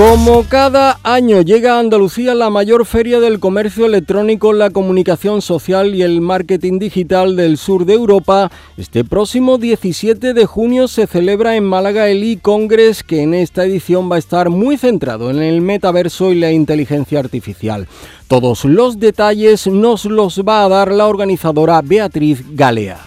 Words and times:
Como 0.00 0.44
cada 0.48 0.98
año 1.02 1.42
llega 1.42 1.76
a 1.76 1.78
Andalucía 1.78 2.34
la 2.34 2.48
mayor 2.48 2.86
feria 2.86 3.20
del 3.20 3.38
comercio 3.38 3.84
electrónico, 3.84 4.54
la 4.54 4.70
comunicación 4.70 5.42
social 5.42 5.94
y 5.94 6.00
el 6.00 6.22
marketing 6.22 6.78
digital 6.78 7.36
del 7.36 7.58
sur 7.58 7.84
de 7.84 7.92
Europa, 7.92 8.50
este 8.78 9.04
próximo 9.04 9.58
17 9.58 10.32
de 10.32 10.46
junio 10.46 10.88
se 10.88 11.06
celebra 11.06 11.54
en 11.54 11.64
Málaga 11.64 12.08
el 12.08 12.22
e-Congress 12.22 13.02
que 13.02 13.22
en 13.22 13.34
esta 13.34 13.66
edición 13.66 14.10
va 14.10 14.16
a 14.16 14.20
estar 14.20 14.48
muy 14.48 14.78
centrado 14.78 15.30
en 15.30 15.42
el 15.42 15.60
metaverso 15.60 16.32
y 16.32 16.36
la 16.36 16.50
inteligencia 16.50 17.18
artificial. 17.18 17.86
Todos 18.26 18.64
los 18.64 18.98
detalles 18.98 19.66
nos 19.66 20.06
los 20.06 20.40
va 20.40 20.64
a 20.64 20.68
dar 20.70 20.92
la 20.92 21.08
organizadora 21.08 21.82
Beatriz 21.82 22.42
Galea. 22.56 23.00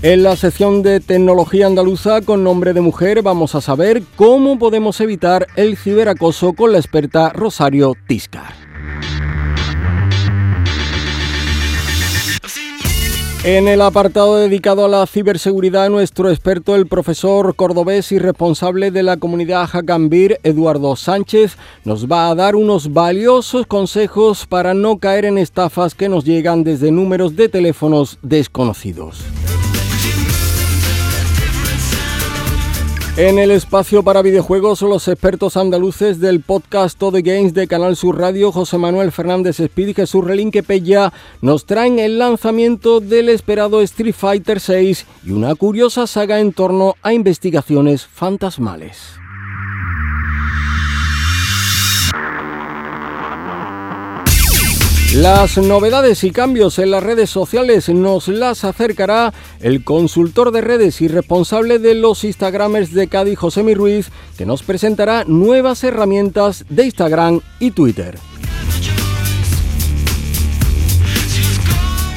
En 0.00 0.22
la 0.22 0.36
sección 0.36 0.84
de 0.84 1.00
tecnología 1.00 1.66
andaluza 1.66 2.20
con 2.20 2.44
nombre 2.44 2.72
de 2.72 2.80
mujer 2.80 3.20
vamos 3.20 3.56
a 3.56 3.60
saber 3.60 4.04
cómo 4.14 4.56
podemos 4.56 5.00
evitar 5.00 5.48
el 5.56 5.76
ciberacoso 5.76 6.52
con 6.52 6.70
la 6.70 6.78
experta 6.78 7.30
Rosario 7.30 7.94
Tiscar. 8.06 8.54
En 13.42 13.66
el 13.66 13.82
apartado 13.82 14.36
dedicado 14.36 14.84
a 14.84 14.88
la 14.88 15.04
ciberseguridad, 15.04 15.90
nuestro 15.90 16.30
experto, 16.30 16.76
el 16.76 16.86
profesor 16.86 17.56
cordobés 17.56 18.12
y 18.12 18.20
responsable 18.20 18.92
de 18.92 19.02
la 19.02 19.16
comunidad 19.16 19.66
Hackambir, 19.66 20.38
Eduardo 20.44 20.94
Sánchez, 20.94 21.56
nos 21.84 22.06
va 22.06 22.30
a 22.30 22.36
dar 22.36 22.54
unos 22.54 22.92
valiosos 22.92 23.66
consejos 23.66 24.46
para 24.46 24.74
no 24.74 24.98
caer 24.98 25.24
en 25.24 25.38
estafas 25.38 25.96
que 25.96 26.08
nos 26.08 26.24
llegan 26.24 26.62
desde 26.62 26.92
números 26.92 27.34
de 27.34 27.48
teléfonos 27.48 28.18
desconocidos. 28.22 29.24
En 33.18 33.40
el 33.40 33.50
espacio 33.50 34.04
para 34.04 34.22
videojuegos, 34.22 34.80
los 34.82 35.08
expertos 35.08 35.56
andaluces 35.56 36.20
del 36.20 36.40
podcast 36.40 36.96
Todo 36.96 37.18
Games 37.20 37.52
de 37.52 37.66
Canal 37.66 37.96
Sur 37.96 38.16
Radio, 38.16 38.52
José 38.52 38.78
Manuel 38.78 39.10
Fernández 39.10 39.58
Speed 39.58 39.88
y 39.88 39.94
Jesús 39.94 40.24
Relinque 40.24 40.62
Pella, 40.62 41.12
nos 41.40 41.66
traen 41.66 41.98
el 41.98 42.20
lanzamiento 42.20 43.00
del 43.00 43.28
esperado 43.28 43.82
Street 43.82 44.14
Fighter 44.16 44.60
VI 44.64 44.98
y 45.24 45.32
una 45.32 45.56
curiosa 45.56 46.06
saga 46.06 46.38
en 46.38 46.52
torno 46.52 46.94
a 47.02 47.12
investigaciones 47.12 48.06
fantasmales. 48.06 49.18
Las 55.14 55.56
novedades 55.56 56.22
y 56.22 56.32
cambios 56.32 56.78
en 56.78 56.90
las 56.90 57.02
redes 57.02 57.30
sociales 57.30 57.88
nos 57.88 58.28
las 58.28 58.64
acercará 58.64 59.32
el 59.60 59.82
consultor 59.82 60.52
de 60.52 60.60
redes 60.60 61.00
y 61.00 61.08
responsable 61.08 61.78
de 61.78 61.94
los 61.94 62.24
Instagramers 62.24 62.92
de 62.92 63.08
Cádiz, 63.08 63.38
José 63.38 63.62
Mi 63.62 63.72
Ruiz, 63.72 64.10
que 64.36 64.44
nos 64.44 64.62
presentará 64.62 65.24
nuevas 65.24 65.82
herramientas 65.82 66.66
de 66.68 66.84
Instagram 66.84 67.40
y 67.58 67.70
Twitter. 67.70 68.18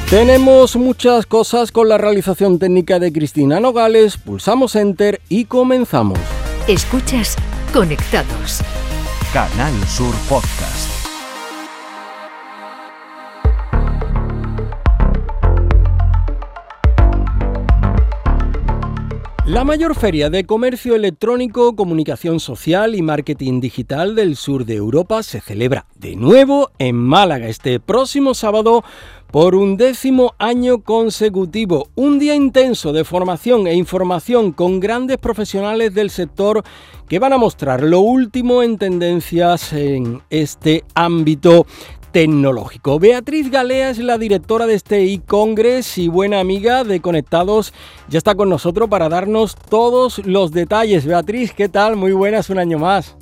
Tenemos 0.10 0.76
muchas 0.76 1.26
cosas 1.26 1.72
con 1.72 1.88
la 1.88 1.98
realización 1.98 2.60
técnica 2.60 3.00
de 3.00 3.14
Cristina 3.14 3.62
Nogales, 3.62 4.18
pulsamos 4.18 4.76
Enter 4.76 5.22
y 5.30 5.46
comenzamos. 5.46 6.20
Escuchas 6.68 7.38
Conectados. 7.72 8.60
Canal 9.32 9.74
Sur 9.88 10.14
Podcast. 10.28 10.91
La 19.52 19.66
mayor 19.66 19.96
feria 19.96 20.30
de 20.30 20.46
comercio 20.46 20.96
electrónico, 20.96 21.76
comunicación 21.76 22.40
social 22.40 22.96
y 22.96 23.02
marketing 23.02 23.60
digital 23.60 24.16
del 24.16 24.38
sur 24.38 24.64
de 24.64 24.76
Europa 24.76 25.24
se 25.24 25.42
celebra 25.42 25.88
de 26.00 26.16
nuevo 26.16 26.72
en 26.80 26.96
Málaga 26.96 27.50
este 27.50 27.82
próximo 27.82 28.34
sábado 28.34 28.82
por 29.30 29.56
un 29.56 29.76
décimo 29.76 30.36
año 30.40 30.84
consecutivo. 30.84 31.90
Un 31.96 32.18
día 32.18 32.34
intenso 32.34 32.94
de 32.94 33.04
formación 33.04 33.68
e 33.68 33.76
información 33.76 34.54
con 34.54 34.80
grandes 34.80 35.18
profesionales 35.18 35.94
del 35.94 36.12
sector 36.12 36.64
que 37.10 37.20
van 37.20 37.34
a 37.34 37.38
mostrar 37.38 37.84
lo 37.84 38.00
último 38.00 38.64
en 38.64 38.78
tendencias 38.78 39.74
en 39.74 40.22
este 40.30 40.86
ámbito 40.96 41.66
tecnológico. 42.12 43.00
Beatriz 43.00 43.50
Galea 43.50 43.90
es 43.90 44.00
la 44.00 44.18
directora 44.18 44.68
de 44.68 44.76
este 44.76 45.04
e-Congress 45.14 45.98
y 45.98 46.08
buena 46.08 46.40
amiga 46.40 46.84
de 46.84 47.02
Conectados. 47.02 47.74
Ya 48.10 48.18
está 48.18 48.36
con 48.36 48.50
nosotros 48.50 48.90
para 48.90 49.10
darnos 49.10 49.56
todos 49.56 50.20
los 50.26 50.52
detalles. 50.52 51.06
Beatriz, 51.06 51.54
¿qué 51.54 51.70
tal? 51.70 51.96
Muy 51.96 52.12
buenas, 52.12 52.50
un 52.50 52.60
año 52.60 52.80
más. 52.80 53.16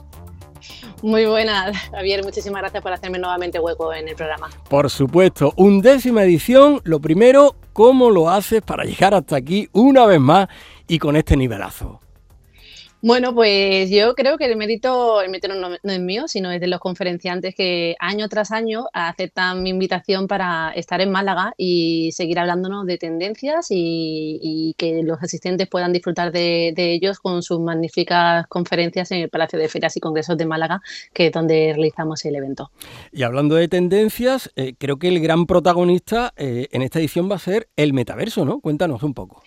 Muy 1.02 1.26
buenas, 1.26 1.78
Javier. 1.92 2.24
Muchísimas 2.24 2.62
gracias 2.62 2.84
por 2.84 2.92
hacerme 2.92 3.20
nuevamente 3.20 3.60
hueco 3.60 3.94
en 3.94 4.10
el 4.10 4.16
programa. 4.16 4.50
Por 4.70 4.90
supuesto, 4.90 5.54
undécima 5.56 6.24
edición. 6.24 6.82
Lo 6.84 7.00
primero, 7.00 7.56
¿cómo 7.74 8.10
lo 8.10 8.30
haces 8.30 8.62
para 8.62 8.84
llegar 8.84 9.14
hasta 9.14 9.38
aquí 9.38 9.70
una 9.72 10.06
vez 10.06 10.20
más 10.20 10.50
y 10.88 11.00
con 11.00 11.16
este 11.16 11.38
nivelazo? 11.38 12.02
Bueno, 13.02 13.34
pues 13.34 13.90
yo 13.90 14.14
creo 14.14 14.38
que 14.38 14.44
el 14.44 14.58
mérito, 14.58 15.22
el 15.22 15.30
mérito 15.30 15.48
no, 15.48 15.74
es 15.82 16.00
mío, 16.02 16.28
sino 16.28 16.52
es 16.52 16.60
de 16.60 16.68
los 16.68 16.82
conferenciantes 16.82 17.56
que 17.56 17.96
año 17.98 18.28
tras 18.28 18.52
año 18.52 18.88
aceptan 18.92 19.64
mi 19.64 19.70
invitación 19.70 20.28
para 20.28 20.72
estar 20.72 21.00
en 21.00 21.10
Málaga 21.10 21.54
y 21.56 22.12
seguir 22.12 22.40
hablándonos 22.40 22.86
de 22.86 22.98
tendencias 22.98 23.68
y, 23.70 24.76
que 24.78 25.02
los 25.04 25.22
asistentes 25.24 25.70
puedan 25.70 25.94
disfrutar 25.94 26.34
de, 26.34 26.74
ellos 26.76 27.20
con 27.20 27.42
sus 27.42 27.62
magníficas 27.62 28.46
conferencias 28.48 29.12
en 29.12 29.22
el 29.22 29.30
Palacio 29.30 29.58
de 29.58 29.70
Ferias 29.70 29.96
y 29.96 30.02
Congresos 30.02 30.38
de 30.38 30.46
Málaga, 30.46 30.82
que 31.14 31.28
es 31.28 31.32
donde 31.32 31.72
realizamos 31.74 32.26
el 32.26 32.36
evento. 32.36 32.70
Y 33.14 33.24
hablando 33.24 33.56
de 33.56 33.70
tendencias, 33.70 34.52
eh, 34.58 34.74
creo 34.78 34.98
que 35.00 35.08
el 35.08 35.22
gran 35.22 35.46
protagonista 35.46 36.34
eh, 36.36 36.68
en 36.72 36.82
esta 36.82 37.00
edición 37.00 37.32
va 37.32 37.36
a 37.36 37.40
ser 37.40 37.70
el 37.78 37.94
metaverso, 37.94 38.44
¿no? 38.44 38.60
Cuéntanos 38.60 39.04
un 39.04 39.14
poco. 39.14 39.42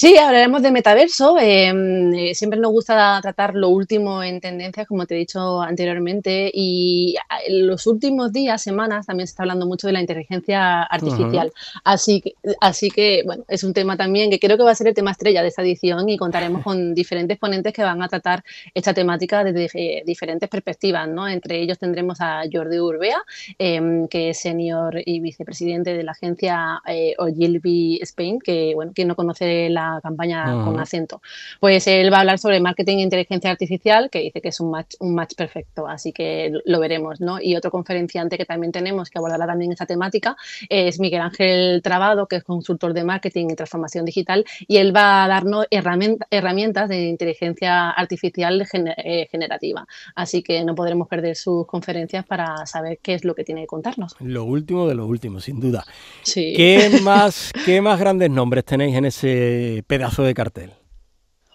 Sí, 0.00 0.16
hablaremos 0.16 0.62
de 0.62 0.70
metaverso. 0.70 1.36
Em, 1.38 2.14
eh, 2.14 2.34
siempre 2.34 2.58
nos 2.58 2.72
gusta 2.72 3.20
tratar 3.20 3.54
lo 3.54 3.68
último 3.68 4.22
en 4.22 4.40
tendencias, 4.40 4.86
como 4.86 5.04
te 5.04 5.14
he 5.14 5.18
dicho 5.18 5.60
anteriormente, 5.60 6.50
y 6.54 7.16
en 7.46 7.66
los 7.66 7.86
últimos 7.86 8.32
días, 8.32 8.62
semanas, 8.62 9.04
también 9.04 9.26
se 9.26 9.32
está 9.32 9.42
hablando 9.42 9.66
mucho 9.66 9.88
de 9.88 9.92
la 9.92 10.00
inteligencia 10.00 10.84
artificial. 10.84 11.52
así, 11.84 12.22
que, 12.22 12.32
así 12.62 12.88
que, 12.88 13.24
bueno, 13.26 13.44
es 13.46 13.62
un 13.62 13.74
tema 13.74 13.94
también 13.98 14.30
que 14.30 14.38
creo 14.38 14.56
que 14.56 14.62
va 14.62 14.70
a 14.70 14.74
ser 14.74 14.88
el 14.88 14.94
tema 14.94 15.10
estrella 15.10 15.42
de 15.42 15.48
esta 15.48 15.60
edición 15.60 16.08
y 16.08 16.16
contaremos 16.16 16.62
con 16.64 16.94
diferentes 16.94 17.36
ponentes 17.36 17.74
que 17.74 17.82
van 17.82 18.02
a 18.02 18.08
tratar 18.08 18.42
esta 18.72 18.94
temática 18.94 19.44
desde 19.44 19.68
eh, 19.74 20.02
diferentes 20.06 20.48
perspectivas, 20.48 21.08
¿no? 21.08 21.28
Entre 21.28 21.60
ellos 21.60 21.78
tendremos 21.78 22.22
a 22.22 22.44
Jordi 22.50 22.80
Urbea, 22.80 23.18
em, 23.58 24.08
que 24.08 24.30
es 24.30 24.38
senior 24.40 24.94
y 25.04 25.20
vicepresidente 25.20 25.92
de 25.92 26.04
la 26.04 26.12
agencia 26.12 26.80
eh, 26.86 27.14
Ogilvy 27.18 27.98
Spain, 28.00 28.38
que, 28.38 28.72
bueno, 28.74 28.92
quien 28.94 29.06
no 29.06 29.14
conoce 29.14 29.68
la 29.68 29.89
campaña 30.02 30.44
con 30.64 30.78
acento. 30.78 31.20
Pues 31.58 31.86
él 31.86 32.12
va 32.12 32.18
a 32.18 32.20
hablar 32.20 32.38
sobre 32.38 32.60
marketing 32.60 32.98
e 32.98 33.02
inteligencia 33.02 33.50
artificial, 33.50 34.10
que 34.10 34.20
dice 34.20 34.40
que 34.40 34.48
es 34.48 34.60
un 34.60 34.70
match, 34.70 34.94
un 35.00 35.14
match 35.14 35.34
perfecto, 35.34 35.88
así 35.88 36.12
que 36.12 36.52
lo 36.64 36.80
veremos, 36.80 37.20
¿no? 37.20 37.40
Y 37.40 37.56
otro 37.56 37.70
conferenciante 37.70 38.36
que 38.36 38.44
también 38.44 38.72
tenemos 38.72 39.10
que 39.10 39.18
abordará 39.18 39.46
también 39.46 39.72
esta 39.72 39.86
temática 39.86 40.36
es 40.68 41.00
Miguel 41.00 41.22
Ángel 41.22 41.80
Trabado, 41.82 42.26
que 42.26 42.36
es 42.36 42.44
consultor 42.44 42.94
de 42.94 43.04
marketing 43.04 43.48
y 43.50 43.54
transformación 43.54 44.04
digital, 44.04 44.44
y 44.66 44.76
él 44.76 44.94
va 44.94 45.24
a 45.24 45.28
darnos 45.28 45.66
herramientas 45.70 46.88
de 46.88 47.08
inteligencia 47.08 47.90
artificial 47.90 48.66
eh, 48.96 49.28
generativa. 49.30 49.86
Así 50.14 50.42
que 50.42 50.64
no 50.64 50.74
podremos 50.74 51.08
perder 51.08 51.36
sus 51.36 51.66
conferencias 51.66 52.24
para 52.26 52.66
saber 52.66 52.98
qué 53.02 53.14
es 53.14 53.24
lo 53.24 53.34
que 53.34 53.44
tiene 53.44 53.62
que 53.62 53.66
contarnos. 53.66 54.14
Lo 54.20 54.44
último 54.44 54.88
de 54.88 54.94
lo 54.94 55.06
último, 55.06 55.40
sin 55.40 55.60
duda. 55.60 55.84
¿Qué, 56.32 57.00
más, 57.02 57.52
¿Qué 57.64 57.80
más 57.80 57.98
grandes 57.98 58.30
nombres 58.30 58.64
tenéis 58.64 58.96
en 58.96 59.04
ese 59.06 59.79
pedazo 59.82 60.22
de 60.22 60.34
cartel? 60.34 60.79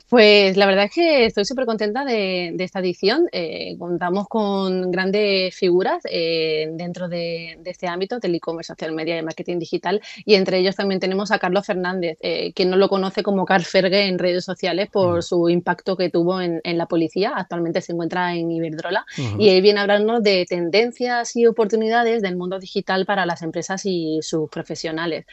Pues 0.07 0.55
la 0.55 0.67
verdad 0.67 0.85
es 0.85 0.93
que 0.93 1.25
estoy 1.25 1.45
súper 1.45 1.65
contenta 1.65 2.05
de, 2.05 2.55
esta 2.59 2.79
edición. 2.79 3.27
Eh, 3.31 3.75
contamos 3.79 4.27
con 4.27 4.91
grandes 4.91 5.55
figuras 5.55 6.03
eh, 6.09 6.69
dentro 6.73 7.07
de, 7.07 7.59
este 7.65 7.87
ámbito 7.87 8.19
del 8.19 8.35
e-commerce, 8.35 8.67
social 8.67 8.91
media 8.91 9.17
y 9.17 9.23
marketing 9.23 9.57
digital. 9.57 10.01
Y 10.23 10.35
entre 10.35 10.59
ellos 10.59 10.75
también 10.75 10.99
tenemos 10.99 11.31
a 11.31 11.39
Carlos 11.39 11.65
Fernández, 11.65 12.19
eh, 12.21 12.53
quien 12.53 12.69
no 12.69 12.77
lo 12.77 12.87
conoce 12.87 13.23
como 13.23 13.45
Carl 13.45 13.63
Fergue 13.63 14.07
en 14.07 14.19
redes 14.19 14.45
sociales 14.45 14.89
por 14.91 15.23
su 15.23 15.49
impacto 15.49 15.97
que 15.97 16.11
tuvo 16.11 16.39
en, 16.39 16.61
la 16.63 16.85
policía. 16.85 17.33
Actualmente 17.35 17.81
se 17.81 17.93
encuentra 17.93 18.35
en 18.35 18.51
Iberdrola. 18.51 19.05
Y 19.39 19.49
él 19.49 19.61
viene 19.61 19.79
a 19.79 19.83
hablarnos 19.83 20.21
de 20.21 20.45
tendencias 20.47 21.35
y 21.35 21.47
oportunidades 21.47 22.21
del 22.21 22.35
mundo 22.35 22.59
digital 22.59 23.05
para 23.05 23.25
las 23.25 23.41
empresas 23.41 23.81
y 23.85 24.19
sus 24.21 24.49
profesionales. 24.49 25.25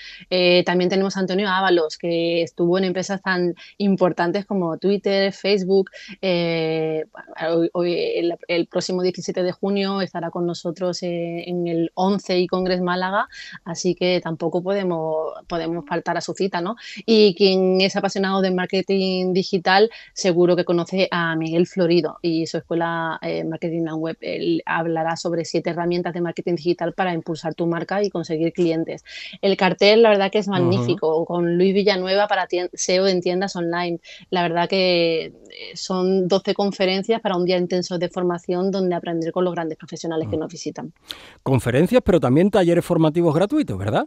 también 0.64 0.88
tenemos 0.88 1.16
a 1.16 1.20
Antonio 1.20 1.48
Ábalos, 1.48 1.98
que 1.98 2.42
estuvo 2.42 2.78
en 2.78 2.84
empresas 2.84 3.20
tan 3.20 3.54
importantes 3.76 4.46
como 4.46 4.62
Twitter, 4.78 5.32
Facebook. 5.32 5.90
Eh, 6.20 7.04
hoy, 7.72 8.36
el, 8.48 8.66
próximo 8.66 9.02
17 9.02 9.42
de 9.42 9.52
junio 9.52 10.00
estará 10.00 10.30
con 10.30 10.46
nosotros 10.46 11.02
eh, 11.02 11.44
en 11.46 11.66
el 11.66 11.90
11 11.94 12.38
y 12.38 12.46
Congres 12.46 12.80
Málaga, 12.80 13.28
así 13.64 13.94
que 13.94 14.20
tampoco 14.22 14.62
podemos, 14.62 15.32
podemos 15.48 15.84
faltar 15.86 16.16
a 16.16 16.20
su 16.20 16.34
cita, 16.34 16.60
¿no? 16.60 16.76
Y 17.06 17.34
quien 17.34 17.80
es 17.80 17.96
apasionado 17.96 18.40
de 18.40 18.50
marketing 18.50 19.32
digital, 19.32 19.90
seguro 20.12 20.56
que 20.56 20.64
conoce 20.64 21.08
a 21.10 21.34
Miguel 21.36 21.66
Florido 21.66 22.18
y 22.22 22.46
su 22.46 22.58
escuela 22.58 23.18
eh, 23.22 23.44
Marketing 23.44 23.86
and 23.88 23.98
Web. 23.98 24.16
Él 24.20 24.62
hablará 24.66 25.16
sobre 25.16 25.44
siete 25.44 25.70
herramientas 25.70 26.14
de 26.14 26.20
marketing 26.20 26.54
digital 26.54 26.92
para 26.92 27.12
impulsar 27.14 27.54
tu 27.54 27.66
marca 27.66 28.02
y 28.02 28.10
conseguir 28.10 28.52
clientes. 28.52 29.04
El 29.40 29.56
cartel, 29.56 30.02
la 30.02 30.10
verdad 30.10 30.30
que 30.30 30.38
es 30.38 30.48
magnífico, 30.48 31.24
con 31.24 31.56
Luis 31.56 31.74
Villanueva 31.74 32.28
para 32.28 32.46
SEO 32.72 33.06
en 33.06 33.20
tiendas 33.20 33.56
online. 33.56 34.00
La 34.30 34.42
verdad 34.42 34.51
verdad 34.52 34.68
que 34.68 35.24
eh, 35.24 35.32
son 35.74 36.28
12 36.28 36.54
conferencias 36.54 37.20
para 37.20 37.36
un 37.36 37.44
día 37.44 37.58
intenso 37.58 37.98
de 37.98 38.08
formación 38.08 38.70
donde 38.70 38.94
aprender 38.94 39.32
con 39.32 39.44
los 39.44 39.54
grandes 39.54 39.78
profesionales 39.78 40.28
que 40.28 40.36
mm. 40.36 40.40
nos 40.40 40.52
visitan. 40.52 40.92
Conferencias, 41.42 42.02
pero 42.04 42.20
también 42.20 42.50
talleres 42.50 42.84
formativos 42.84 43.34
gratuitos, 43.34 43.78
¿verdad? 43.78 44.06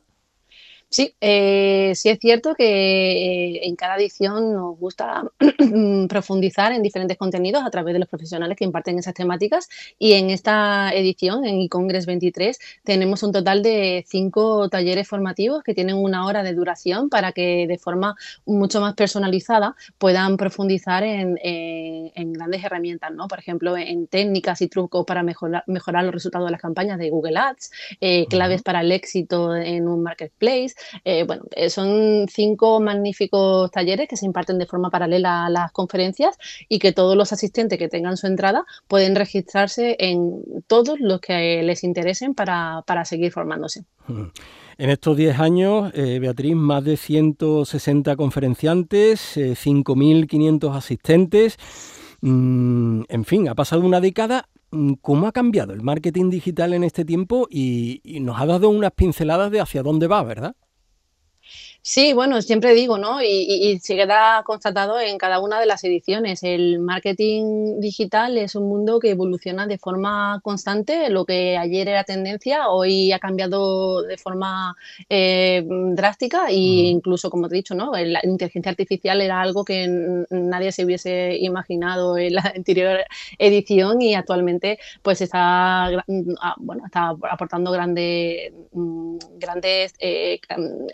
Sí, 0.95 1.13
eh, 1.19 1.92
sí 1.94 2.07
es 2.07 2.19
cierto 2.19 2.56
que 2.56 2.63
eh, 2.63 3.68
en 3.68 3.75
cada 3.75 3.97
edición 3.97 4.53
nos 4.53 4.80
gusta 4.80 5.25
profundizar 6.07 6.71
en 6.71 6.81
diferentes 6.81 7.18
contenidos 7.18 7.65
a 7.65 7.69
través 7.69 7.92
de 7.92 8.00
los 8.00 8.07
profesionales 8.07 8.56
que 8.56 8.63
imparten 8.63 8.97
esas 8.97 9.13
temáticas 9.13 9.68
y 10.00 10.13
en 10.13 10.30
esta 10.30 10.94
edición, 10.94 11.44
en 11.44 11.59
eCongress 11.59 12.06
23, 12.06 12.57
tenemos 12.86 13.24
un 13.24 13.33
total 13.33 13.62
de 13.62 14.06
cinco 14.07 14.69
talleres 14.69 15.06
formativos 15.06 15.63
que 15.63 15.74
tienen 15.74 15.97
una 15.97 16.25
hora 16.25 16.44
de 16.44 16.53
duración 16.53 17.09
para 17.09 17.33
que 17.33 17.68
de 17.68 17.77
forma 17.77 18.15
mucho 18.45 18.80
más 18.80 18.94
personalizada 18.94 19.75
puedan 19.97 20.38
profundizar 20.38 21.03
en, 21.03 21.36
grandes 22.31 22.63
herramientas, 22.63 23.12
¿no? 23.12 23.27
Por 23.27 23.39
ejemplo, 23.39 23.75
en 23.75 24.07
técnicas 24.07 24.62
y 24.62 24.69
trucos 24.69 25.06
para 25.06 25.24
mejorar, 25.24 25.65
mejorar 25.68 26.06
los 26.06 26.13
resultados 26.13 26.47
de 26.47 26.51
las 26.53 26.62
campañas 26.62 26.97
de 27.00 27.09
Google 27.09 27.38
Ads, 27.38 27.71
eh, 28.00 28.27
claves 28.27 28.63
para 28.63 28.80
el 28.80 28.94
éxito 28.94 29.53
en 29.53 29.89
un 29.89 30.01
marketplace, 30.01 30.74
eh, 31.04 31.24
bueno, 31.26 31.44
eh, 31.56 31.70
son 31.70 32.28
cinco 32.30 32.80
magníficos 32.80 33.72
talleres 33.72 34.08
que 34.08 34.18
se 34.18 34.26
imparten 34.26 34.58
de 34.58 34.66
forma 34.66 34.90
paralela 34.90 35.46
a 35.46 35.50
las 35.50 35.72
conferencias 35.72 36.38
y 36.70 36.80
que 36.80 36.92
todos 36.92 37.16
los 37.16 37.34
asistentes 37.34 37.78
que 37.78 37.88
tengan 37.88 38.18
su 38.18 38.28
entrada 38.28 38.66
pueden 38.88 39.16
registrarse 39.16 39.96
en 40.00 40.44
todos 40.68 41.00
los 41.00 41.20
que 41.20 41.64
les 41.64 41.84
interesen 41.84 42.34
para, 42.34 42.84
seguir 43.06 43.32
formándose. 43.32 43.84
En 44.78 44.90
estos 44.90 45.16
10 45.16 45.40
años, 45.40 45.92
eh, 45.94 46.20
Beatriz, 46.20 46.56
más 46.56 46.84
de 46.84 46.98
160 46.98 48.16
conferenciantes, 48.16 49.38
5.500 49.38 50.76
asistentes. 50.76 51.58
Mm, 52.22 53.04
en 53.08 53.26
fin, 53.26 53.50
ha 53.50 53.56
pasado 53.56 53.81
una 53.84 54.02
década 54.02 54.48
Mm, 54.76 54.94
¿Cómo 55.02 55.28
ha 55.28 55.31
cambiado 55.31 55.74
el 55.74 55.81
marketing 55.81 56.30
digital 56.30 56.74
en 56.74 56.84
este 56.84 57.06
tiempo? 57.06 57.48
Y, 57.50 58.02
y, 58.04 58.20
nos 58.20 58.40
ha 58.40 58.46
dado 58.46 58.70
unas 58.70 58.92
pinceladas 58.92 59.50
de 59.52 59.62
hacia 59.62 59.84
dónde 59.84 60.08
va, 60.08 60.22
¿verdad? 60.24 60.56
Sí, 61.88 62.14
bueno, 62.14 62.42
siempre 62.42 62.74
digo, 62.74 62.98
¿no? 62.98 63.22
Y, 63.22 63.80
se 63.80 63.96
queda 63.96 64.42
constatado 64.44 65.00
en 65.00 65.20
cada 65.20 65.40
una 65.40 65.60
de 65.60 65.68
las 65.68 65.84
ediciones. 65.84 66.42
El 66.42 66.80
marketing 66.80 67.80
digital 67.80 68.40
es 68.40 68.56
un 68.56 68.68
mundo 68.68 69.00
que 69.00 69.12
evoluciona 69.12 69.68
de 69.68 69.78
forma 69.78 70.40
constante. 70.44 71.10
Lo 71.12 71.26
que 71.26 71.58
ayer 71.58 71.88
era 71.88 72.04
tendencia, 72.04 72.70
hoy 72.70 73.12
ha 73.12 73.20
cambiado 73.20 74.02
de 74.02 74.18
forma 74.18 74.76
eh, 75.10 75.64
drástica 75.94 76.48
e 76.50 76.56
incluso, 76.56 77.30
como 77.30 77.48
te 77.48 77.54
he 77.56 77.58
dicho, 77.58 77.76
¿no? 77.76 77.92
La 77.94 78.20
inteligencia 78.24 78.72
artificial 78.72 79.22
era 79.22 79.40
algo 79.40 79.64
que 79.64 79.88
nadie 80.31 80.72
se 80.72 80.86
hubiese 80.86 81.38
imaginado 81.40 82.18
en 82.18 82.34
la 82.34 82.42
anterior 82.56 83.02
edición 83.38 84.02
y 84.02 84.16
actualmente 84.16 84.80
pues 85.04 85.22
está, 85.22 85.86
ah, 85.86 86.56
bueno, 86.58 86.84
está 86.88 87.14
aportando 87.30 87.72
grandes, 87.72 88.52
mm, 88.72 89.18
grandes 89.38 89.94
eh, 90.00 90.40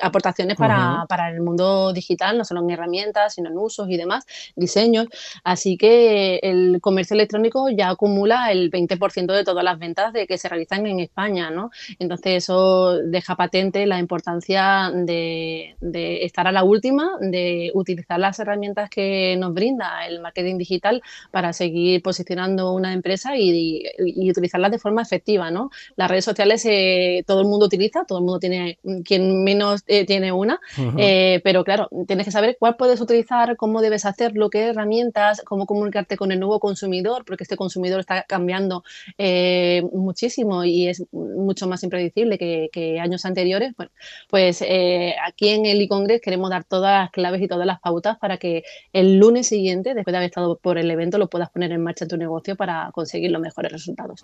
aportaciones 0.02 0.58
para 0.58 0.81
para, 1.08 1.30
el 1.32 1.42
mundo 1.42 1.94
digital, 1.94 2.38
no 2.38 2.46
solo 2.46 2.62
en 2.62 2.70
herramientas, 2.72 3.36
sino 3.36 3.50
en 3.50 3.58
usos 3.58 3.90
y 3.90 3.98
demás, 3.98 4.26
diseños. 4.56 5.08
Así 5.44 5.78
que 5.78 6.40
el 6.44 6.80
comercio 6.82 7.14
electrónico 7.14 7.70
ya 7.70 7.90
acumula 7.90 8.52
el 8.52 8.72
20% 8.72 9.34
de 9.34 9.44
todas 9.44 9.64
las 9.64 9.80
ventas 9.80 10.14
de 10.14 10.28
que 10.28 10.38
se 10.38 10.50
realizan 10.50 10.86
en 10.88 11.00
España, 11.00 11.50
¿no? 11.52 11.72
Entonces 12.00 12.44
eso 12.44 12.98
deja 12.98 13.36
patente 13.36 13.86
la 13.86 14.00
importancia 14.00 14.92
de, 14.94 15.76
estar 16.24 16.48
a 16.48 16.52
la 16.52 16.64
última, 16.64 17.18
de 17.20 17.72
utilizar 17.74 18.20
las 18.20 18.40
herramientas 18.40 18.90
que 18.90 19.36
nos 19.38 19.54
brinda 19.54 20.06
el 20.08 20.20
marketing 20.20 20.58
digital 20.58 21.02
para 21.32 21.54
seguir 21.54 22.02
posicionando 22.02 22.74
una 22.74 22.94
empresa 22.94 23.38
y, 23.38 23.84
utilizarlas 24.32 24.72
de 24.72 24.80
forma 24.80 25.02
efectiva, 25.02 25.52
¿no? 25.52 25.72
Las 25.96 26.10
redes 26.10 26.26
sociales 26.26 26.66
eh, 26.66 27.24
todo 27.26 27.42
el 27.42 27.48
mundo 27.48 27.66
utiliza, 27.66 28.06
todo 28.06 28.20
el 28.20 28.26
mundo 28.26 28.40
tiene, 28.40 28.80
quien 29.04 29.44
menos 29.44 29.84
eh, 29.88 30.06
tiene 30.06 30.32
una, 30.32 30.60
eh, 30.98 31.42
pero 31.44 31.64
claro, 31.64 31.90
tienes 32.08 32.26
que 32.26 32.32
saber 32.32 32.58
cuál 32.60 32.76
puedes 32.76 33.02
utilizar, 33.02 33.56
cómo 33.58 33.82
debes 33.82 34.06
hacerlo, 34.06 34.50
qué 34.50 34.68
herramientas, 34.68 35.42
cómo 35.46 35.66
comunicarte 35.66 36.18
con 36.18 36.32
el 36.32 36.40
nuevo 36.40 36.60
consumidor, 36.60 37.26
porque 37.26 37.44
este 37.44 37.58
consumidor 37.58 38.00
está 38.00 38.24
cambiando 38.24 38.84
eh, 39.18 39.84
muchísimo 39.94 40.64
y 40.64 40.88
es 40.88 41.04
mucho 41.12 41.68
más 41.68 41.84
impredecible 41.84 42.38
que, 42.38 43.00
años 43.02 43.26
anteriores. 43.26 43.74
Bueno, 43.76 43.92
pues 44.30 44.62
eh, 44.62 45.16
aquí 45.26 45.50
en 45.50 45.66
el 45.66 45.82
e-Congress 45.82 46.22
queremos 46.22 46.50
dar 46.50 46.64
todas 46.64 47.04
las 47.04 47.12
claves 47.12 47.42
y 47.42 47.48
todas 47.48 47.66
las 47.66 47.80
pautas 47.80 48.18
para 48.18 48.38
que 48.38 48.64
el 48.94 49.18
lunes 49.18 49.48
siguiente, 49.48 49.94
después 49.94 50.12
de 50.12 50.18
haber 50.18 50.30
estado 50.30 50.58
por 50.58 50.78
el 50.78 50.90
evento, 50.92 51.18
lo 51.18 51.30
puedas 51.30 51.50
poner 51.50 51.72
en 51.72 51.84
marcha 51.84 52.06
en 52.06 52.10
tu 52.10 52.18
negocio 52.18 52.56
para 52.56 52.92
conseguir 52.94 53.32
los 53.32 53.42
mejores 53.42 53.72
resultados. 53.72 54.24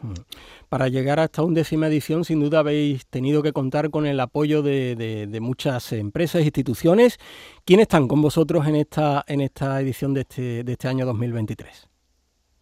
Para 0.70 0.88
llegar 0.88 1.20
hasta 1.20 1.44
undécima 1.44 1.88
edición, 1.88 2.24
sin 2.26 2.40
duda 2.40 2.60
habéis 2.60 3.06
tenido 3.08 3.42
que 3.42 3.54
contar 3.54 3.90
con 3.90 4.06
el 4.06 4.20
apoyo 4.20 4.62
de 4.62 5.38
muchas 5.42 5.92
empresas 5.94 6.37
instituciones. 6.46 7.20
¿Quiénes 7.66 7.84
están 7.84 8.08
con 8.08 8.22
vosotros 8.22 8.68
en 8.68 8.76
esta, 8.76 9.24
en 9.28 9.42
esta 9.42 9.80
edición 9.82 10.14
de 10.14 10.22
este, 10.22 10.64
de 10.64 10.72
este 10.72 10.88
año 10.88 11.06
2023? 11.06 11.87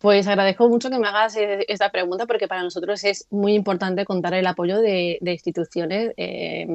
Pues 0.06 0.28
agradezco 0.28 0.70
mucho 0.70 0.92
que 0.92 1.00
me 1.00 1.08
hagas 1.08 1.36
e-, 1.36 1.66
esta 1.68 1.90
pregunta 1.90 2.28
porque 2.28 2.48
para 2.48 2.62
nosotros 2.62 3.04
es 3.06 3.26
muy 3.32 3.56
importante 3.56 4.06
contar 4.06 4.36
el 4.36 4.46
apoyo 4.46 4.80
de, 4.80 5.18
instituciones 5.20 6.14
eh, 6.16 6.68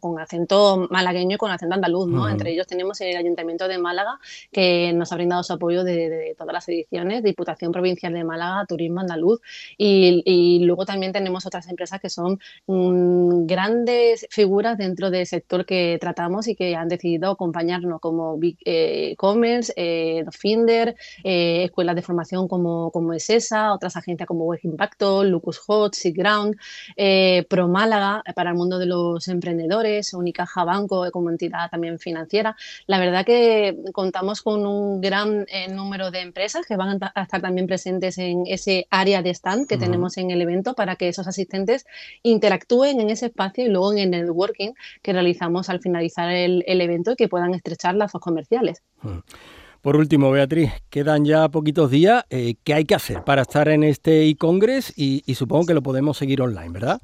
con 0.00 0.18
acento 0.18 0.88
malagueño 0.88 1.34
y 1.34 1.36
con 1.36 1.50
acento 1.50 1.74
andaluz. 1.74 2.08
¿no? 2.08 2.26
Entre 2.26 2.52
ellos 2.52 2.66
tenemos 2.66 2.98
el 3.02 3.14
Ayuntamiento 3.14 3.68
de 3.68 3.76
Málaga 3.76 4.18
que 4.50 4.90
nos 4.94 5.12
ha 5.12 5.16
brindado 5.16 5.42
su 5.42 5.52
apoyo 5.52 5.84
de, 5.84 6.34
todas 6.38 6.54
las 6.54 6.66
ediciones, 6.70 7.22
Diputación 7.22 7.72
Provincial 7.72 8.14
de 8.14 8.24
Málaga, 8.24 8.64
Turismo 8.64 9.00
Andaluz 9.00 9.42
y, 9.76 10.64
luego 10.64 10.86
también 10.86 11.12
tenemos 11.12 11.44
otras 11.44 11.68
empresas 11.68 12.00
que 12.00 12.08
son 12.08 12.40
mm, 12.66 13.44
grandes 13.44 14.26
figuras 14.30 14.78
dentro 14.78 15.10
del 15.10 15.26
sector 15.26 15.66
que 15.66 15.98
tratamos 16.00 16.48
y 16.48 16.56
que 16.56 16.74
han 16.74 16.88
decidido 16.88 17.32
acompañarnos 17.32 18.00
como 18.00 18.38
Big 18.38 18.56
eh, 18.64 19.14
Commerce, 19.18 19.74
eh, 19.76 20.24
Finder, 20.30 20.96
escuelas 21.22 21.94
de 21.94 22.00
formación 22.00 22.45
como, 22.48 22.90
como 22.90 23.12
es 23.12 23.30
esa, 23.30 23.72
otras 23.72 23.96
agencias 23.96 24.26
como 24.26 24.44
Web 24.44 24.60
Impacto, 24.62 25.24
Lucas 25.24 25.58
Hot, 25.58 25.94
SeaGround, 25.94 26.56
eh, 26.96 27.46
Pro 27.48 27.68
Málaga 27.68 28.22
eh, 28.26 28.32
para 28.32 28.50
el 28.50 28.56
mundo 28.56 28.78
de 28.78 28.86
los 28.86 29.28
emprendedores, 29.28 30.14
Unicaja 30.14 30.64
Banco 30.64 31.06
eh, 31.06 31.10
como 31.10 31.30
entidad 31.30 31.70
también 31.70 31.98
financiera. 31.98 32.56
La 32.86 32.98
verdad 32.98 33.24
que 33.24 33.76
contamos 33.92 34.42
con 34.42 34.66
un 34.66 35.00
gran 35.00 35.46
número 35.70 36.10
de 36.10 36.20
empresas 36.20 36.66
que 36.66 36.76
van 36.76 36.98
a 37.02 37.22
estar 37.22 37.40
también 37.40 37.66
presentes 37.66 38.18
en 38.18 38.44
ese 38.46 38.86
área 38.90 39.22
de 39.22 39.30
stand 39.30 39.66
que 39.66 39.76
tenemos 39.76 40.16
en 40.16 40.30
el 40.30 40.42
evento 40.42 40.74
para 40.74 40.96
que 40.96 41.08
esos 41.08 41.26
asistentes 41.26 41.86
interactúen 42.22 43.00
en 43.00 43.10
ese 43.10 43.26
espacio 43.26 43.64
y 43.64 43.68
luego 43.68 43.92
en 43.92 43.98
el 43.98 44.10
networking 44.10 44.72
que 45.02 45.12
realizamos 45.12 45.68
al 45.68 45.80
finalizar 45.80 46.30
el, 46.30 46.64
evento 46.66 47.12
y 47.12 47.16
que 47.16 47.28
puedan 47.28 47.54
estrechar 47.54 47.94
lazos 47.94 48.20
comerciales. 48.20 48.82
Por 49.86 49.94
último, 49.94 50.32
Beatriz, 50.32 50.72
quedan 50.90 51.24
ya 51.24 51.48
poquitos 51.48 51.92
días. 51.92 52.24
Eh, 52.28 52.56
¿Qué 52.64 52.74
hay 52.74 52.86
que 52.86 52.96
hacer 52.96 53.22
para 53.22 53.42
estar 53.42 53.68
en 53.68 53.84
este 53.84 54.26
e-Congress? 54.28 54.92
Y, 54.96 55.22
y 55.26 55.36
supongo 55.36 55.66
que 55.66 55.74
lo 55.74 55.82
podemos 55.84 56.16
seguir 56.16 56.42
online, 56.42 56.70
¿verdad? 56.70 57.00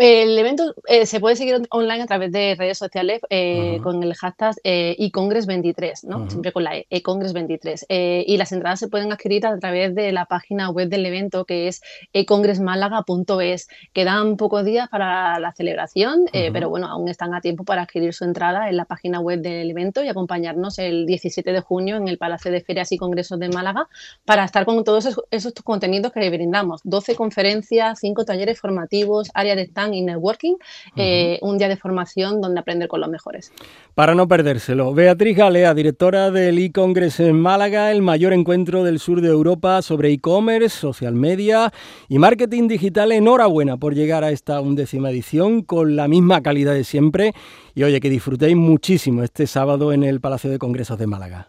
El 0.00 0.38
evento 0.38 0.74
eh, 0.88 1.04
se 1.04 1.20
puede 1.20 1.36
seguir 1.36 1.60
online 1.68 2.04
a 2.04 2.06
través 2.06 2.32
de 2.32 2.54
redes 2.58 2.78
sociales 2.78 3.20
eh, 3.28 3.80
con 3.82 4.02
el 4.02 4.14
hashtag 4.14 4.54
eh, 4.64 4.96
eCongress23, 4.98 6.04
¿no? 6.04 6.30
Siempre 6.30 6.52
con 6.52 6.64
la 6.64 6.74
E, 6.74 6.86
eCongress23. 6.88 7.84
y 8.26 8.36
las 8.38 8.50
entradas 8.52 8.78
se 8.78 8.88
pueden 8.88 9.12
adquirir 9.12 9.46
a 9.46 9.58
través 9.58 9.94
de 9.94 10.10
la 10.12 10.24
página 10.24 10.70
web 10.70 10.88
del 10.88 11.04
evento 11.04 11.44
que 11.44 11.68
es 11.68 11.82
econgressmálaga.es. 12.14 13.68
Quedan 13.92 14.38
pocos 14.38 14.64
días 14.64 14.88
para 14.88 15.38
la 15.38 15.52
celebración, 15.52 16.24
pero 16.32 16.70
bueno, 16.70 16.86
aún 16.86 17.10
están 17.10 17.34
a 17.34 17.42
tiempo 17.42 17.64
para 17.64 17.82
adquirir 17.82 18.14
su 18.14 18.24
entrada 18.24 18.70
en 18.70 18.78
la 18.78 18.86
página 18.86 19.20
web 19.20 19.42
del 19.42 19.70
evento 19.70 20.02
y 20.02 20.08
acompañarnos 20.08 20.78
el 20.78 21.04
17 21.04 21.52
de 21.52 21.60
junio 21.60 21.96
en 21.96 22.08
el 22.08 22.16
Palacio 22.16 22.50
de 22.50 22.62
Ferias 22.62 22.90
y 22.92 22.96
Congresos 22.96 23.38
de 23.38 23.50
Málaga 23.50 23.86
para 24.24 24.44
estar 24.46 24.64
con 24.64 24.82
todos 24.82 25.04
esos, 25.04 25.24
esos 25.30 25.52
contenidos 25.62 26.10
que 26.10 26.20
le 26.20 26.30
brindamos. 26.30 26.80
12 26.84 27.16
conferencias, 27.16 27.98
5 27.98 28.24
talleres 28.24 28.58
formativos, 28.58 29.30
área 29.34 29.54
de 29.54 29.64
stand 29.64 29.89
y 29.94 30.02
networking, 30.02 30.54
eh, 30.96 31.38
un 31.42 31.58
día 31.58 31.68
de 31.68 31.76
formación 31.76 32.40
donde 32.40 32.60
aprender 32.60 32.88
con 32.88 33.00
los 33.00 33.08
mejores. 33.08 33.52
Para 33.94 34.14
no 34.14 34.28
perdérselo, 34.28 34.94
Beatriz 34.94 35.36
Galea, 35.36 35.74
directora 35.74 36.30
del 36.30 36.58
e-Congress 36.58 37.20
en 37.20 37.40
Málaga, 37.40 37.90
el 37.90 38.02
mayor 38.02 38.32
encuentro 38.32 38.84
del 38.84 38.98
sur 38.98 39.20
de 39.20 39.28
Europa 39.28 39.82
sobre 39.82 40.12
e-commerce, 40.12 40.70
social 40.70 41.14
media 41.14 41.72
y 42.08 42.18
marketing 42.18 42.68
digital. 42.68 43.12
Enhorabuena 43.12 43.76
por 43.76 43.94
llegar 43.94 44.24
a 44.24 44.30
esta 44.30 44.60
undécima 44.60 45.10
edición 45.10 45.62
con 45.62 45.96
la 45.96 46.08
misma 46.08 46.42
calidad 46.42 46.74
de 46.74 46.84
siempre 46.84 47.32
y 47.74 47.82
oye, 47.82 48.00
que 48.00 48.10
disfrutéis 48.10 48.56
muchísimo 48.56 49.22
este 49.22 49.46
sábado 49.46 49.92
en 49.92 50.02
el 50.02 50.20
Palacio 50.20 50.50
de 50.50 50.58
Congresos 50.58 50.98
de 50.98 51.06
Málaga. 51.06 51.48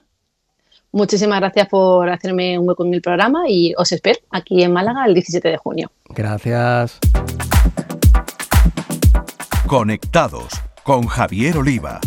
Muchísimas 0.94 1.40
gracias 1.40 1.70
por 1.70 2.10
hacerme 2.10 2.60
un 2.60 2.68
hueco 2.68 2.86
en 2.86 2.94
el 2.94 3.02
programa 3.02 3.44
y 3.48 3.74
os 3.78 3.92
espero 3.92 4.20
aquí 4.30 4.62
en 4.62 4.74
Málaga 4.74 5.06
el 5.06 5.14
17 5.14 5.48
de 5.48 5.58
junio. 5.58 5.92
Gracias. 6.10 7.00
Conectados 9.72 10.50
con 10.84 11.08
Javier 11.08 11.58
Oliva. 11.58 12.02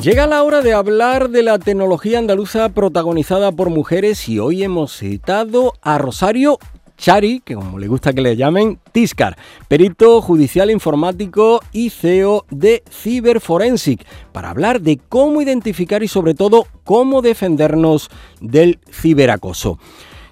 Llega 0.00 0.26
la 0.26 0.42
hora 0.42 0.62
de 0.62 0.72
hablar 0.72 1.28
de 1.28 1.42
la 1.42 1.58
tecnología 1.58 2.18
andaluza 2.18 2.70
protagonizada 2.70 3.52
por 3.52 3.68
mujeres 3.68 4.26
y 4.30 4.38
hoy 4.38 4.62
hemos 4.62 4.96
citado 4.96 5.74
a 5.82 5.98
Rosario 5.98 6.58
Chari, 6.96 7.40
que 7.40 7.54
como 7.54 7.78
le 7.78 7.86
gusta 7.86 8.14
que 8.14 8.22
le 8.22 8.34
llamen, 8.34 8.80
Tiscar, 8.92 9.36
perito 9.68 10.22
judicial 10.22 10.70
informático 10.70 11.60
y 11.70 11.90
CEO 11.90 12.46
de 12.48 12.82
Cyberforensic, 12.90 14.06
para 14.32 14.48
hablar 14.48 14.80
de 14.80 14.98
cómo 15.06 15.42
identificar 15.42 16.02
y 16.02 16.08
sobre 16.08 16.32
todo 16.32 16.66
cómo 16.84 17.20
defendernos 17.20 18.08
del 18.40 18.80
ciberacoso. 18.90 19.78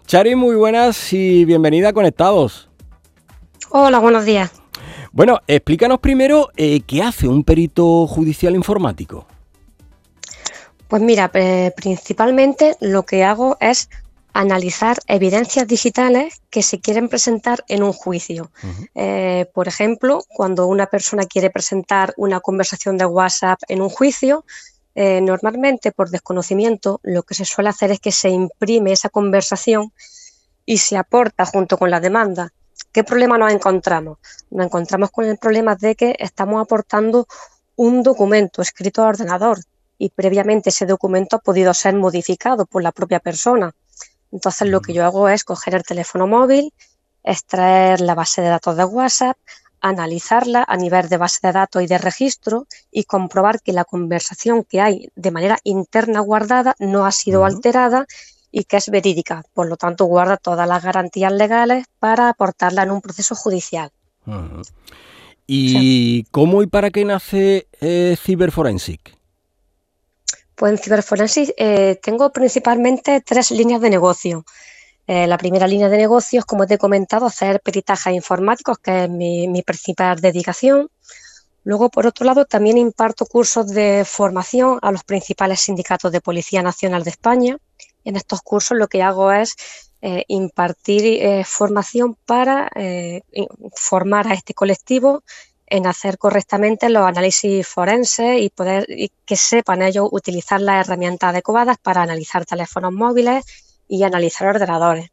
Chari, 0.07 0.35
muy 0.35 0.57
buenas 0.57 1.12
y 1.12 1.45
bienvenida 1.45 1.90
a 1.90 1.93
Conectados. 1.93 2.71
Hola, 3.69 3.99
buenos 3.99 4.25
días. 4.25 4.50
Bueno, 5.12 5.41
explícanos 5.47 6.00
primero 6.00 6.50
eh, 6.57 6.83
qué 6.87 7.03
hace 7.03 7.29
un 7.29 7.45
perito 7.45 8.07
judicial 8.07 8.55
informático. 8.55 9.27
Pues 10.87 11.03
mira, 11.03 11.31
eh, 11.35 11.73
principalmente 11.77 12.77
lo 12.81 13.05
que 13.05 13.25
hago 13.25 13.57
es 13.61 13.88
analizar 14.33 14.99
evidencias 15.07 15.67
digitales 15.67 16.41
que 16.50 16.62
se 16.62 16.81
quieren 16.81 17.09
presentar 17.09 17.65
en 17.69 17.83
un 17.83 17.93
juicio. 17.93 18.50
Eh, 18.95 19.47
por 19.53 19.67
ejemplo, 19.67 20.23
cuando 20.29 20.67
una 20.67 20.87
persona 20.87 21.25
quiere 21.25 21.50
presentar 21.50 22.15
una 22.17 22.41
conversación 22.41 22.97
de 22.97 23.07
WhatsApp 23.07 23.59
en 23.69 23.83
un 23.83 23.88
juicio, 23.88 24.45
normalmente 24.95 25.93
por 25.93 26.11
desconocimiento 26.11 26.99
lo 27.05 27.23
que 27.23 27.35
se 27.35 27.45
suele 27.45 27.71
hacer 27.71 27.93
es 27.93 28.00
que 28.00 28.11
se 28.11 28.31
imprime 28.31 28.91
esa 28.91 29.09
conversación 29.09 29.93
y 30.67 30.79
se 30.79 30.97
aporta 30.97 31.45
junto 31.45 31.79
con 31.79 31.91
la 31.91 32.00
demanda. 32.00 32.53
¿Qué 32.92 33.04
problema 33.04 33.38
nos 33.38 33.52
encontramos? 33.52 34.18
Nos 34.50 34.66
encontramos 34.66 35.11
con 35.11 35.25
el 35.25 35.38
problema 35.38 35.76
de 35.76 35.94
que 35.94 36.16
estamos 36.18 36.61
aportando 36.62 37.26
un 37.76 38.02
documento 38.02 38.62
escrito 38.62 39.02
a 39.02 39.08
ordenador 39.08 39.58
y 39.99 40.11
previamente 40.11 40.70
ese 40.70 40.87
documento 40.87 41.37
ha 41.37 41.40
podido 41.40 41.75
ser 41.75 41.94
modificado 41.94 42.66
por 42.66 42.82
la 42.82 42.92
propia 42.92 43.20
persona. 43.20 43.75
Entonces 44.32 44.68
lo 44.68 44.80
que 44.80 44.92
yo 44.92 45.04
hago 45.04 45.28
es 45.28 45.44
coger 45.44 45.75
el 45.75 45.82
teléfono 45.82 46.26
móvil, 46.26 46.73
extraer 47.23 48.00
la 48.00 48.14
base 48.14 48.42
de 48.42 48.49
datos 48.49 48.76
de 48.76 48.85
WhatsApp, 48.85 49.37
analizarla 49.80 50.64
a 50.66 50.76
nivel 50.76 51.08
de 51.08 51.16
base 51.18 51.38
de 51.42 51.52
datos 51.52 51.82
y 51.82 51.87
de 51.87 51.99
registro 51.99 52.66
y 52.90 53.04
comprobar 53.04 53.61
que 53.61 53.73
la 53.73 53.85
conversación 53.85 54.64
que 54.64 54.80
hay 54.80 55.11
de 55.14 55.30
manera 55.30 55.58
interna 55.62 56.20
guardada 56.20 56.75
no 56.78 57.06
ha 57.06 57.12
sido 57.12 57.44
alterada 57.44 58.06
y 58.50 58.64
que 58.64 58.78
es 58.78 58.88
verídica. 58.88 59.45
Por 59.52 59.69
lo 59.69 59.76
tanto, 59.76 60.05
guarda 60.07 60.37
todas 60.37 60.69
las 60.69 60.83
garantías 60.83 61.33
legales 61.33 61.87
para 61.99 62.28
aportarla 62.31 62.83
en 62.83 62.90
un 62.90 63.00
proceso 63.00 63.35
judicial. 63.35 63.90
¿Y 65.47 66.25
cómo 66.25 66.62
y 66.62 66.67
para 66.67 66.90
qué 66.90 67.05
nace 67.05 67.69
eh, 67.81 68.17
Cyberforensic? 68.23 69.17
Pues 70.55 70.73
en 70.73 70.78
Cyberforensic 70.78 71.55
eh, 71.57 71.99
tengo 72.02 72.31
principalmente 72.33 73.21
tres 73.21 73.50
líneas 73.50 73.81
de 73.81 73.90
negocio. 73.90 74.45
Eh, 75.07 75.26
la 75.26 75.38
primera 75.38 75.67
línea 75.67 75.88
de 75.88 75.97
negocio 75.97 76.40
es, 76.40 76.45
como 76.45 76.67
te 76.67 76.75
he 76.75 76.78
comentado, 76.78 77.25
hacer 77.25 77.61
peritajes 77.61 78.12
informáticos, 78.12 78.78
que 78.78 79.05
es 79.05 79.11
mi, 79.11 79.49
mi 79.49 79.62
principal 79.62 80.21
dedicación. 80.21 80.90
Luego, 81.64 81.88
por 81.88 82.07
otro 82.07 82.26
lado, 82.26 82.45
también 82.45 82.76
imparto 82.76 83.25
cursos 83.25 83.69
de 83.69 84.05
formación 84.05 84.78
a 84.83 84.93
los 84.93 85.05
principales 85.05 85.61
sindicatos 85.61 86.12
de 86.12 86.21
Policía 86.21 86.62
Nacional 86.62 87.05
de 87.05 87.11
España 87.11 87.59
en 88.09 88.17
estos 88.17 88.41
cursos 88.41 88.77
lo 88.77 88.88
que 88.88 89.03
hago 89.03 89.31
es 89.33 89.55
eh, 90.00 90.25
impartir 90.29 91.05
eh, 91.05 91.45
formación 91.45 92.17
para 92.27 92.71
eh, 92.75 93.23
formar 93.75 94.29
a 94.29 94.35
este 94.35 94.55
colectivo 94.55 95.23
en 95.67 95.87
hacer 95.87 96.17
correctamente 96.17 96.88
los 96.88 97.05
análisis 97.07 97.67
forenses 97.67 98.41
y 98.41 98.49
poder 98.49 98.87
que 99.27 99.37
sepan 99.37 99.83
ellos 99.83 100.09
utilizar 100.11 100.61
las 100.62 100.87
herramientas 100.87 101.31
adecuadas 101.31 101.77
para 101.77 102.03
analizar 102.03 102.47
teléfonos 102.47 102.93
móviles 102.93 103.45
y 103.87 104.03
analizar 104.05 104.49
ordenadores. 104.49 105.11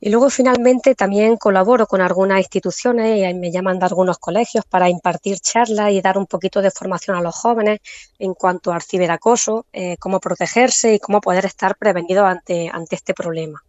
Y 0.00 0.10
luego 0.10 0.30
finalmente 0.30 0.94
también 0.94 1.36
colaboro 1.36 1.86
con 1.86 2.00
algunas 2.00 2.38
instituciones 2.38 3.18
y 3.18 3.34
me 3.34 3.50
llaman 3.50 3.78
de 3.78 3.86
algunos 3.86 4.18
colegios 4.18 4.64
para 4.64 4.88
impartir 4.88 5.38
charlas 5.40 5.92
y 5.92 6.00
dar 6.00 6.16
un 6.16 6.26
poquito 6.26 6.62
de 6.62 6.70
formación 6.70 7.16
a 7.16 7.20
los 7.20 7.34
jóvenes 7.34 7.80
en 8.18 8.34
cuanto 8.34 8.72
al 8.72 8.82
ciberacoso, 8.82 9.66
eh, 9.72 9.96
cómo 9.98 10.20
protegerse 10.20 10.94
y 10.94 10.98
cómo 10.98 11.20
poder 11.20 11.44
estar 11.44 11.76
prevenido 11.76 12.24
ante, 12.24 12.70
ante 12.72 12.96
este 12.96 13.14
problema. 13.14 13.62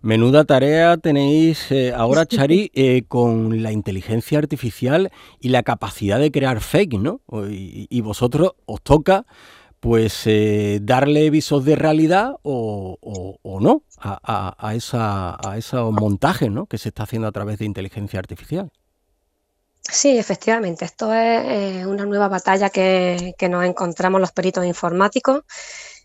Menuda 0.00 0.44
tarea 0.44 0.96
tenéis 0.98 1.70
eh, 1.70 1.92
ahora, 1.94 2.26
Chari, 2.26 2.70
eh, 2.74 3.04
con 3.08 3.62
la 3.62 3.72
inteligencia 3.72 4.38
artificial 4.38 5.10
y 5.40 5.48
la 5.48 5.62
capacidad 5.62 6.18
de 6.18 6.30
crear 6.30 6.60
fake, 6.60 6.98
¿no? 6.98 7.20
y 7.40 8.00
vosotros 8.02 8.52
os 8.66 8.82
toca 8.82 9.24
pues 9.84 10.22
eh, 10.24 10.78
darle 10.80 11.28
visos 11.28 11.62
de 11.62 11.76
realidad 11.76 12.36
o, 12.42 12.96
no 13.60 13.82
a, 14.00 14.72
esa, 14.74 15.36
a 15.46 15.58
esos 15.58 15.92
montajes 15.92 16.50
¿no? 16.50 16.64
que 16.64 16.78
se 16.78 16.88
está 16.88 17.02
haciendo 17.02 17.28
a 17.28 17.32
través 17.32 17.58
de 17.58 17.66
inteligencia 17.66 18.18
artificial. 18.18 18.72
Sí, 19.82 20.16
efectivamente. 20.16 20.86
Esto 20.86 21.12
es 21.12 21.44
eh, 21.44 21.86
una 21.86 22.06
nueva 22.06 22.28
batalla 22.28 22.70
que, 22.70 23.34
nos 23.50 23.62
encontramos 23.66 24.22
los 24.22 24.32
peritos 24.32 24.64
informáticos 24.64 25.42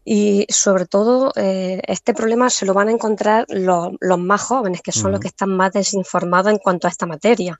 y 0.03 0.45
sobre 0.49 0.85
todo 0.85 1.31
eh, 1.37 1.79
este 1.87 2.13
problema 2.13 2.49
se 2.49 2.65
lo 2.65 2.73
van 2.73 2.89
a 2.89 2.91
encontrar 2.91 3.45
los, 3.47 3.93
más 4.17 4.41
jóvenes, 4.41 4.81
que 4.81 4.91
son 4.91 5.13
los 5.13 5.21
que 5.21 5.29
están 5.29 5.55
más 5.55 5.71
desinformados 5.71 6.51
en 6.51 6.57
cuanto 6.57 6.87
a 6.87 6.89
esta 6.89 7.05
materia. 7.05 7.57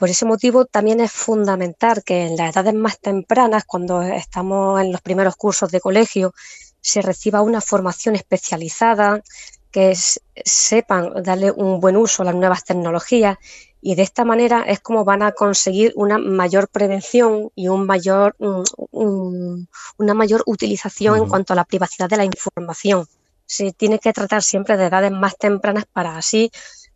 Por 0.00 0.08
ese 0.08 0.24
motivo 0.24 0.64
también 0.64 0.98
es 1.00 1.12
fundamental 1.12 2.02
que 2.02 2.24
en 2.24 2.34
las 2.34 2.56
edades 2.56 2.72
más 2.72 2.98
tempranas, 3.00 3.64
cuando 3.66 4.00
estamos 4.00 4.80
en 4.80 4.92
los 4.92 5.02
primeros 5.02 5.36
cursos 5.36 5.70
de 5.70 5.78
colegio, 5.78 6.32
se 6.80 7.02
reciba 7.02 7.42
una 7.42 7.60
formación 7.60 8.16
especializada, 8.16 9.22
que 9.70 9.94
sepan 10.42 11.22
darle 11.22 11.50
un 11.50 11.80
buen 11.80 11.98
uso 11.98 12.22
a 12.22 12.24
las 12.24 12.34
nuevas 12.34 12.64
tecnologías 12.64 13.36
y 13.82 13.94
de 13.94 14.02
esta 14.02 14.24
manera 14.24 14.62
es 14.62 14.80
como 14.80 15.04
van 15.04 15.22
a 15.22 15.32
conseguir 15.32 15.92
una 15.96 16.16
mayor 16.16 16.68
prevención 16.68 17.50
y 17.54 17.68
un 17.68 17.84
mayor, 17.84 18.34
una 18.40 20.14
mayor 20.14 20.42
utilización 20.46 21.18
en 21.18 21.28
cuanto 21.28 21.52
a 21.52 21.56
la 21.56 21.66
privacidad 21.66 22.08
de 22.08 22.16
la 22.16 22.24
información. 22.24 23.06
Se 23.44 23.72
tiene 23.72 23.98
que 23.98 24.14
tratar 24.14 24.42
siempre 24.42 24.78
de 24.78 24.86
edades 24.86 25.12
más 25.12 25.36
tempranas 25.36 25.84
para 25.92 26.16
así 26.16 26.50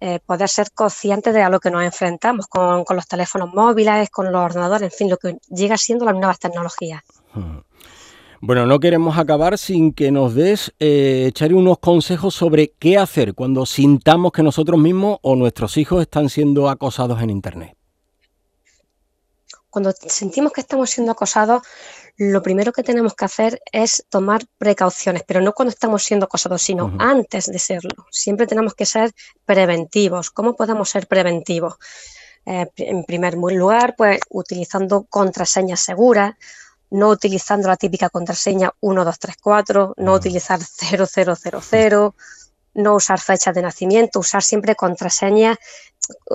eh, 0.06 0.20
poder 0.20 0.50
ser 0.50 0.70
conscientes 0.72 1.32
de 1.32 1.40
a 1.40 1.48
lo 1.48 1.60
que 1.60 1.70
nos 1.70 1.82
enfrentamos 1.82 2.46
con, 2.46 2.84
los 2.90 3.08
teléfonos 3.08 3.54
móviles, 3.54 4.10
con 4.10 4.30
los 4.30 4.44
ordenadores, 4.44 4.92
en 4.92 4.98
fin, 4.98 5.08
lo 5.08 5.16
que 5.16 5.38
llega 5.48 5.78
siendo 5.78 6.04
las 6.04 6.12
nuevas 6.12 6.38
tecnologías. 6.38 7.02
Hmm. 7.32 7.60
Bueno, 8.42 8.66
no 8.66 8.80
queremos 8.80 9.16
acabar 9.16 9.56
sin 9.56 9.94
que 9.94 10.10
nos 10.10 10.34
des, 10.34 10.74
eh, 10.78 11.32
unos 11.52 11.78
consejos 11.78 12.34
sobre 12.34 12.74
qué 12.78 12.98
hacer 12.98 13.32
cuando 13.32 13.64
sintamos 13.64 14.32
que 14.32 14.42
nosotros 14.42 14.78
mismos 14.78 15.20
o 15.22 15.36
nuestros 15.36 15.78
hijos 15.78 16.02
están 16.02 16.28
siendo 16.28 16.68
acosados 16.68 17.22
en 17.22 17.30
Internet. 17.30 17.74
Cuando 19.70 19.90
sentimos 19.92 20.52
que 20.52 20.60
estamos 20.60 20.90
siendo 20.90 21.12
acosados, 21.12 21.62
lo 22.16 22.42
primero 22.42 22.72
que 22.72 22.82
tenemos 22.82 23.14
que 23.14 23.24
hacer 23.24 23.60
es 23.72 24.06
tomar 24.08 24.42
precauciones, 24.58 25.22
pero 25.26 25.40
no 25.40 25.52
cuando 25.52 25.70
estamos 25.70 26.04
siendo 26.04 26.26
acosados, 26.26 26.62
sino 26.62 26.94
antes 26.98 27.46
de 27.46 27.58
serlo. 27.58 28.06
Siempre 28.10 28.46
tenemos 28.46 28.74
que 28.74 28.86
ser 28.86 29.12
preventivos. 29.44 30.30
¿Cómo 30.30 30.54
podemos 30.54 30.88
ser 30.90 31.08
preventivos? 31.08 31.74
Eh, 32.46 32.66
en 32.76 33.04
primer 33.04 33.34
lugar, 33.34 33.94
pues 33.96 34.20
utilizando 34.30 35.04
contraseñas 35.04 35.80
seguras, 35.80 36.34
no 36.90 37.08
utilizando 37.08 37.66
la 37.66 37.76
típica 37.76 38.08
contraseña 38.10 38.72
1234, 38.80 39.94
no 39.96 40.12
utilizar 40.12 40.60
0000, 40.62 42.12
no 42.74 42.94
usar 42.94 43.20
fechas 43.20 43.54
de 43.54 43.62
nacimiento, 43.62 44.20
usar 44.20 44.42
siempre 44.42 44.76
contraseñas 44.76 45.58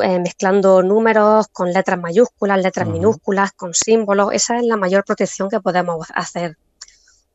eh, 0.02 0.20
mezclando 0.20 0.82
números 0.84 1.48
con 1.50 1.72
letras 1.72 2.00
mayúsculas, 2.00 2.62
letras 2.62 2.88
minúsculas, 2.88 3.52
con 3.54 3.74
símbolos. 3.74 4.34
Esa 4.34 4.58
es 4.58 4.64
la 4.64 4.78
mayor 4.78 5.04
protección 5.04 5.50
que 5.50 5.60
podemos 5.60 6.08
hacer. 6.14 6.58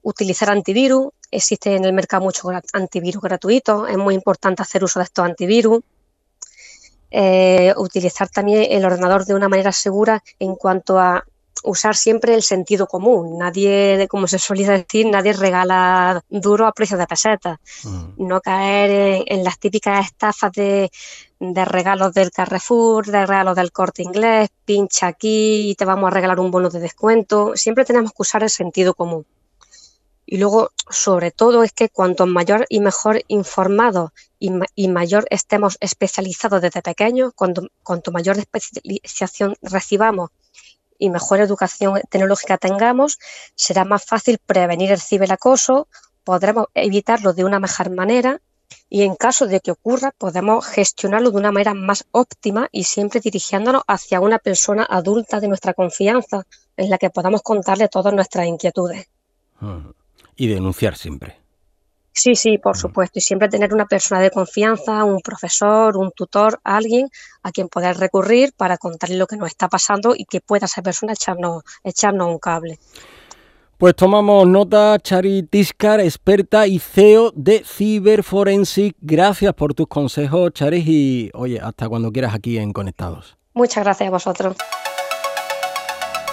Utilizar 0.02 0.50
antivirus. 0.50 1.08
Existe 1.30 1.74
en 1.74 1.84
el 1.84 1.92
mercado 1.92 2.24
mucho 2.24 2.48
antivirus 2.72 3.22
gratuito. 3.22 3.86
Es 3.86 3.96
muy 3.96 4.14
importante 4.14 4.62
hacer 4.62 4.84
uso 4.84 4.98
de 5.00 5.04
estos 5.04 5.24
antivirus. 5.24 5.80
Eh, 7.10 7.72
utilizar 7.76 8.28
también 8.28 8.66
el 8.70 8.84
ordenador 8.84 9.24
de 9.24 9.34
una 9.34 9.48
manera 9.48 9.70
segura 9.70 10.22
en 10.40 10.56
cuanto 10.56 10.98
a 10.98 11.24
usar 11.64 11.96
siempre 11.96 12.34
el 12.34 12.42
sentido 12.42 12.86
común. 12.86 13.38
Nadie, 13.38 14.06
como 14.08 14.26
se 14.26 14.38
suele 14.38 14.66
decir, 14.66 15.06
nadie 15.06 15.32
regala 15.32 16.22
duro 16.28 16.66
a 16.66 16.72
precios 16.72 16.98
de 16.98 17.06
pesetas. 17.06 17.58
Mm. 17.84 18.26
No 18.26 18.40
caer 18.40 19.24
en, 19.26 19.44
las 19.44 19.58
típicas 19.58 20.06
estafas 20.06 20.52
de, 20.52 20.90
de, 21.52 21.64
regalos 21.64 22.14
del 22.14 22.30
Carrefour, 22.30 23.06
de 23.06 23.26
regalos 23.26 23.56
del 23.56 23.72
corte 23.72 24.02
inglés, 24.02 24.48
pincha 24.64 25.08
aquí 25.08 25.70
y 25.70 25.74
te 25.74 25.84
vamos 25.84 26.08
a 26.08 26.10
regalar 26.10 26.40
un 26.40 26.50
bono 26.50 26.70
de 26.70 26.80
descuento. 26.80 27.52
Siempre 27.56 27.84
tenemos 27.84 28.12
que 28.12 28.22
usar 28.22 28.42
el 28.42 28.50
sentido 28.50 28.94
común. 28.94 29.26
Y 30.26 30.38
luego, 30.38 30.70
sobre 30.88 31.30
todo, 31.30 31.62
es 31.62 31.72
que 31.72 31.90
cuanto 31.90 32.26
mayor 32.26 32.64
y 32.68 32.80
mejor 32.80 33.22
informados 33.28 34.12
y, 34.38 34.88
mayor 34.88 35.26
estemos 35.30 35.76
especializados 35.80 36.62
desde 36.62 36.82
pequeños, 36.82 37.32
cuanto, 37.34 37.68
cuanto 37.82 38.10
mayor 38.10 38.38
especialización 38.38 39.56
recibamos 39.60 40.30
y 40.98 41.10
mejor 41.10 41.40
educación 41.40 42.00
tecnológica 42.08 42.56
tengamos, 42.56 43.18
será 43.54 43.84
más 43.84 44.04
fácil 44.04 44.38
prevenir 44.38 44.92
el 44.92 45.00
ciberacoso, 45.00 45.88
podremos 46.24 46.66
evitarlo 46.74 47.32
de 47.32 47.44
una 47.44 47.60
mejor 47.60 47.90
manera 47.90 48.40
y 48.88 49.02
en 49.02 49.16
caso 49.16 49.46
de 49.46 49.60
que 49.60 49.70
ocurra 49.70 50.12
podemos 50.16 50.66
gestionarlo 50.66 51.30
de 51.30 51.38
una 51.38 51.52
manera 51.52 51.74
más 51.74 52.06
óptima 52.10 52.68
y 52.72 52.84
siempre 52.84 53.20
dirigiéndonos 53.20 53.82
hacia 53.86 54.20
una 54.20 54.38
persona 54.38 54.86
adulta 54.88 55.40
de 55.40 55.48
nuestra 55.48 55.74
confianza 55.74 56.46
en 56.76 56.90
la 56.90 56.98
que 56.98 57.10
podamos 57.10 57.42
contarle 57.42 57.88
todas 57.88 58.12
nuestras 58.12 58.46
inquietudes. 58.46 59.08
Y 60.36 60.48
denunciar 60.48 60.96
siempre. 60.96 61.44
Sí, 62.16 62.36
sí, 62.36 62.58
por 62.58 62.76
supuesto. 62.76 63.18
Y 63.18 63.22
siempre 63.22 63.48
tener 63.48 63.74
una 63.74 63.86
persona 63.86 64.20
de 64.20 64.30
confianza, 64.30 65.02
un 65.02 65.20
profesor, 65.20 65.96
un 65.96 66.12
tutor, 66.12 66.60
alguien 66.62 67.08
a 67.42 67.50
quien 67.50 67.68
poder 67.68 67.96
recurrir 67.96 68.52
para 68.56 68.78
contarle 68.78 69.16
lo 69.16 69.26
que 69.26 69.36
nos 69.36 69.48
está 69.48 69.68
pasando 69.68 70.14
y 70.16 70.24
que 70.24 70.40
pueda 70.40 70.66
esa 70.66 70.80
persona 70.80 71.14
echarnos, 71.14 71.64
echarnos 71.82 72.28
un 72.28 72.38
cable. 72.38 72.78
Pues 73.78 73.96
tomamos 73.96 74.46
nota, 74.46 74.96
Chari 75.00 75.42
Tiscar, 75.42 76.00
experta 76.00 76.66
y 76.66 76.78
CEO 76.78 77.32
de 77.34 77.64
Cyberforensic. 77.64 78.96
Gracias 79.00 79.52
por 79.54 79.74
tus 79.74 79.88
consejos, 79.88 80.52
Chari, 80.52 80.84
y 80.86 81.30
oye, 81.34 81.60
hasta 81.60 81.88
cuando 81.88 82.12
quieras 82.12 82.34
aquí 82.34 82.56
en 82.58 82.72
Conectados. 82.72 83.36
Muchas 83.52 83.82
gracias 83.82 84.08
a 84.08 84.10
vosotros. 84.10 84.56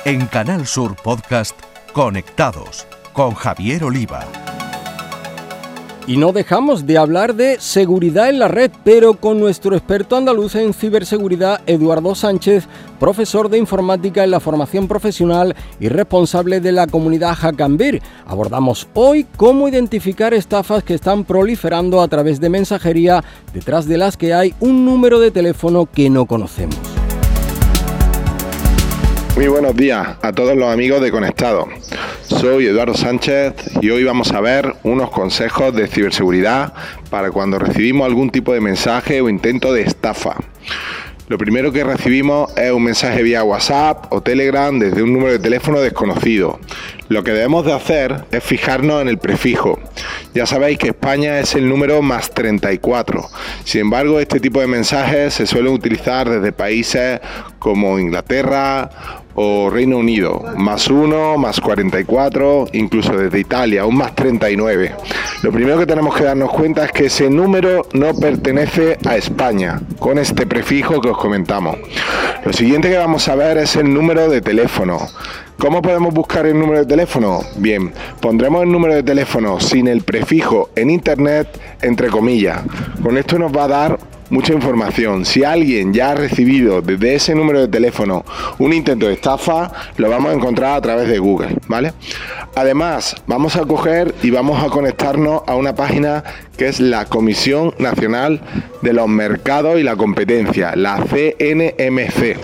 En 0.05 0.25
Canal 0.27 0.67
Sur 0.67 0.95
Podcast, 0.95 1.59
Conectados, 1.93 2.85
con 3.13 3.33
Javier 3.33 3.83
Oliva. 3.83 4.25
Y 6.07 6.17
no 6.17 6.31
dejamos 6.31 6.87
de 6.87 6.97
hablar 6.97 7.35
de 7.35 7.59
seguridad 7.59 8.29
en 8.29 8.39
la 8.39 8.47
red, 8.47 8.71
pero 8.83 9.13
con 9.13 9.39
nuestro 9.39 9.75
experto 9.75 10.15
andaluz 10.15 10.55
en 10.55 10.73
ciberseguridad, 10.73 11.61
Eduardo 11.67 12.15
Sánchez, 12.15 12.67
profesor 12.99 13.49
de 13.49 13.59
informática 13.59 14.23
en 14.23 14.31
la 14.31 14.39
formación 14.39 14.87
profesional 14.87 15.55
y 15.79 15.89
responsable 15.89 16.59
de 16.59 16.71
la 16.71 16.87
comunidad 16.87 17.35
Hackambir. 17.35 18.01
Abordamos 18.25 18.87
hoy 18.95 19.27
cómo 19.37 19.67
identificar 19.67 20.33
estafas 20.33 20.83
que 20.83 20.95
están 20.95 21.23
proliferando 21.23 22.01
a 22.01 22.07
través 22.07 22.39
de 22.39 22.49
mensajería, 22.49 23.23
detrás 23.53 23.87
de 23.87 23.99
las 23.99 24.17
que 24.17 24.33
hay 24.33 24.55
un 24.59 24.83
número 24.83 25.19
de 25.19 25.29
teléfono 25.29 25.85
que 25.85 26.09
no 26.09 26.25
conocemos. 26.25 26.79
Muy 29.35 29.47
buenos 29.47 29.75
días 29.75 30.17
a 30.21 30.33
todos 30.33 30.57
los 30.57 30.71
amigos 30.71 31.01
de 31.01 31.11
Conectado. 31.11 31.67
Soy 32.41 32.65
Eduardo 32.65 32.95
Sánchez 32.95 33.53
y 33.81 33.91
hoy 33.91 34.03
vamos 34.03 34.31
a 34.31 34.41
ver 34.41 34.73
unos 34.81 35.11
consejos 35.11 35.75
de 35.75 35.87
ciberseguridad 35.87 36.73
para 37.11 37.29
cuando 37.29 37.59
recibimos 37.59 38.07
algún 38.07 38.31
tipo 38.31 38.51
de 38.51 38.59
mensaje 38.59 39.21
o 39.21 39.29
intento 39.29 39.71
de 39.71 39.83
estafa. 39.83 40.37
Lo 41.27 41.37
primero 41.37 41.71
que 41.71 41.83
recibimos 41.83 42.51
es 42.57 42.71
un 42.71 42.83
mensaje 42.83 43.21
vía 43.21 43.43
WhatsApp 43.43 44.11
o 44.11 44.21
Telegram 44.21 44.77
desde 44.79 45.03
un 45.03 45.13
número 45.13 45.33
de 45.33 45.39
teléfono 45.39 45.81
desconocido. 45.81 46.59
Lo 47.09 47.23
que 47.23 47.31
debemos 47.31 47.63
de 47.63 47.73
hacer 47.73 48.25
es 48.31 48.43
fijarnos 48.43 49.03
en 49.03 49.07
el 49.07 49.19
prefijo. 49.19 49.79
Ya 50.33 50.47
sabéis 50.47 50.79
que 50.79 50.87
España 50.87 51.39
es 51.39 51.53
el 51.53 51.69
número 51.69 52.01
más 52.01 52.31
34. 52.31 53.23
Sin 53.65 53.81
embargo, 53.81 54.19
este 54.19 54.39
tipo 54.39 54.61
de 54.61 54.67
mensajes 54.67 55.35
se 55.35 55.45
suelen 55.45 55.73
utilizar 55.73 56.27
desde 56.27 56.51
países 56.51 57.21
como 57.59 57.99
Inglaterra 57.99 58.89
o 59.35 59.69
Reino 59.69 59.97
Unido, 59.97 60.43
más 60.57 60.89
1, 60.89 61.37
más 61.37 61.59
44, 61.59 62.67
incluso 62.73 63.17
desde 63.17 63.39
Italia, 63.39 63.85
un 63.85 63.95
más 63.97 64.15
39. 64.15 64.95
Lo 65.43 65.51
primero 65.51 65.79
que 65.79 65.85
tenemos 65.85 66.15
que 66.15 66.23
darnos 66.23 66.51
cuenta 66.51 66.85
es 66.85 66.91
que 66.91 67.05
ese 67.05 67.29
número 67.29 67.87
no 67.93 68.13
pertenece 68.13 68.97
a 69.07 69.15
España, 69.15 69.81
con 69.99 70.17
este 70.17 70.45
prefijo 70.45 71.01
que 71.01 71.09
os 71.09 71.17
comentamos. 71.17 71.77
Lo 72.45 72.53
siguiente 72.53 72.89
que 72.89 72.97
vamos 72.97 73.27
a 73.27 73.35
ver 73.35 73.57
es 73.57 73.75
el 73.75 73.93
número 73.93 74.29
de 74.29 74.41
teléfono. 74.41 74.99
¿Cómo 75.57 75.81
podemos 75.83 76.11
buscar 76.11 76.47
el 76.47 76.57
número 76.57 76.79
de 76.79 76.85
teléfono? 76.87 77.41
Bien, 77.57 77.93
pondremos 78.19 78.63
el 78.63 78.71
número 78.71 78.95
de 78.95 79.03
teléfono 79.03 79.59
sin 79.59 79.87
el 79.87 80.01
prefijo 80.01 80.71
en 80.75 80.89
internet 80.89 81.47
entre 81.83 82.07
comillas. 82.07 82.61
Con 83.03 83.15
esto 83.15 83.37
nos 83.37 83.55
va 83.55 83.65
a 83.65 83.67
dar 83.67 83.99
mucha 84.31 84.53
información. 84.53 85.25
Si 85.25 85.43
alguien 85.43 85.93
ya 85.93 86.11
ha 86.11 86.15
recibido 86.15 86.81
desde 86.81 87.15
ese 87.15 87.35
número 87.35 87.59
de 87.59 87.67
teléfono 87.67 88.25
un 88.57 88.73
intento 88.73 89.05
de 89.05 89.13
estafa, 89.13 89.71
lo 89.97 90.09
vamos 90.09 90.31
a 90.31 90.35
encontrar 90.35 90.77
a 90.77 90.81
través 90.81 91.07
de 91.07 91.19
Google, 91.19 91.57
¿vale? 91.67 91.93
Además, 92.55 93.15
vamos 93.27 93.55
a 93.55 93.65
coger 93.65 94.15
y 94.23 94.31
vamos 94.31 94.63
a 94.63 94.69
conectarnos 94.69 95.43
a 95.45 95.55
una 95.55 95.75
página 95.75 96.23
que 96.57 96.67
es 96.67 96.79
la 96.79 97.05
Comisión 97.05 97.73
Nacional 97.77 98.41
de 98.81 98.93
los 98.93 99.07
Mercados 99.07 99.79
y 99.79 99.83
la 99.83 99.95
Competencia, 99.95 100.75
la 100.75 100.97
CNMC. 100.97 102.37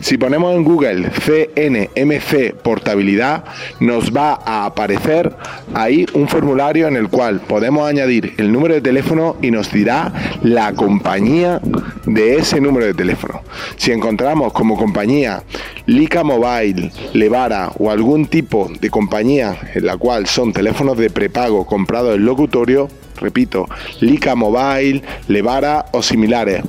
Si 0.00 0.18
ponemos 0.18 0.54
en 0.54 0.64
Google 0.64 1.10
CNMC 1.10 2.54
portabilidad, 2.62 3.44
nos 3.80 4.14
va 4.14 4.40
a 4.44 4.66
aparecer 4.66 5.34
ahí 5.72 6.06
un 6.14 6.28
formulario 6.28 6.88
en 6.88 6.96
el 6.96 7.08
cual 7.08 7.40
podemos 7.40 7.88
añadir 7.88 8.34
el 8.36 8.52
número 8.52 8.74
de 8.74 8.80
teléfono 8.80 9.36
y 9.40 9.50
nos 9.50 9.72
dirá 9.72 10.12
la 10.42 10.72
compañía 10.74 11.60
de 12.06 12.36
ese 12.36 12.60
número 12.60 12.86
de 12.86 12.94
teléfono. 12.94 13.40
Si 13.76 13.92
encontramos 13.92 14.52
como 14.52 14.76
compañía 14.76 15.42
Lica 15.86 16.24
Mobile, 16.24 16.90
Levara 17.12 17.70
o 17.78 17.90
algún 17.90 18.26
tipo 18.26 18.70
de 18.80 18.90
compañía 18.90 19.56
en 19.74 19.86
la 19.86 19.96
cual 19.96 20.26
son 20.26 20.52
teléfonos 20.52 20.98
de 20.98 21.10
prepago 21.10 21.66
comprados 21.66 22.16
en 22.16 22.24
locutorio, 22.24 22.88
repito, 23.20 23.68
Lica 24.00 24.34
Mobile, 24.34 25.02
Levara 25.28 25.86
o 25.92 26.02
similares. 26.02 26.62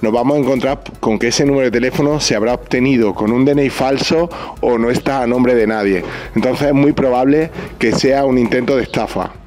Nos 0.00 0.12
vamos 0.12 0.36
a 0.36 0.40
encontrar 0.40 0.82
con 1.00 1.18
que 1.18 1.28
ese 1.28 1.44
número 1.44 1.66
de 1.66 1.70
teléfono 1.70 2.20
se 2.20 2.34
habrá 2.34 2.54
obtenido 2.54 3.14
con 3.14 3.32
un 3.32 3.44
DNI 3.44 3.70
falso 3.70 4.28
o 4.60 4.78
no 4.78 4.90
está 4.90 5.22
a 5.22 5.26
nombre 5.26 5.54
de 5.54 5.66
nadie. 5.66 6.04
Entonces 6.34 6.68
es 6.68 6.74
muy 6.74 6.92
probable 6.92 7.50
que 7.78 7.92
sea 7.92 8.24
un 8.24 8.38
intento 8.38 8.76
de 8.76 8.82
estafa. 8.82 9.41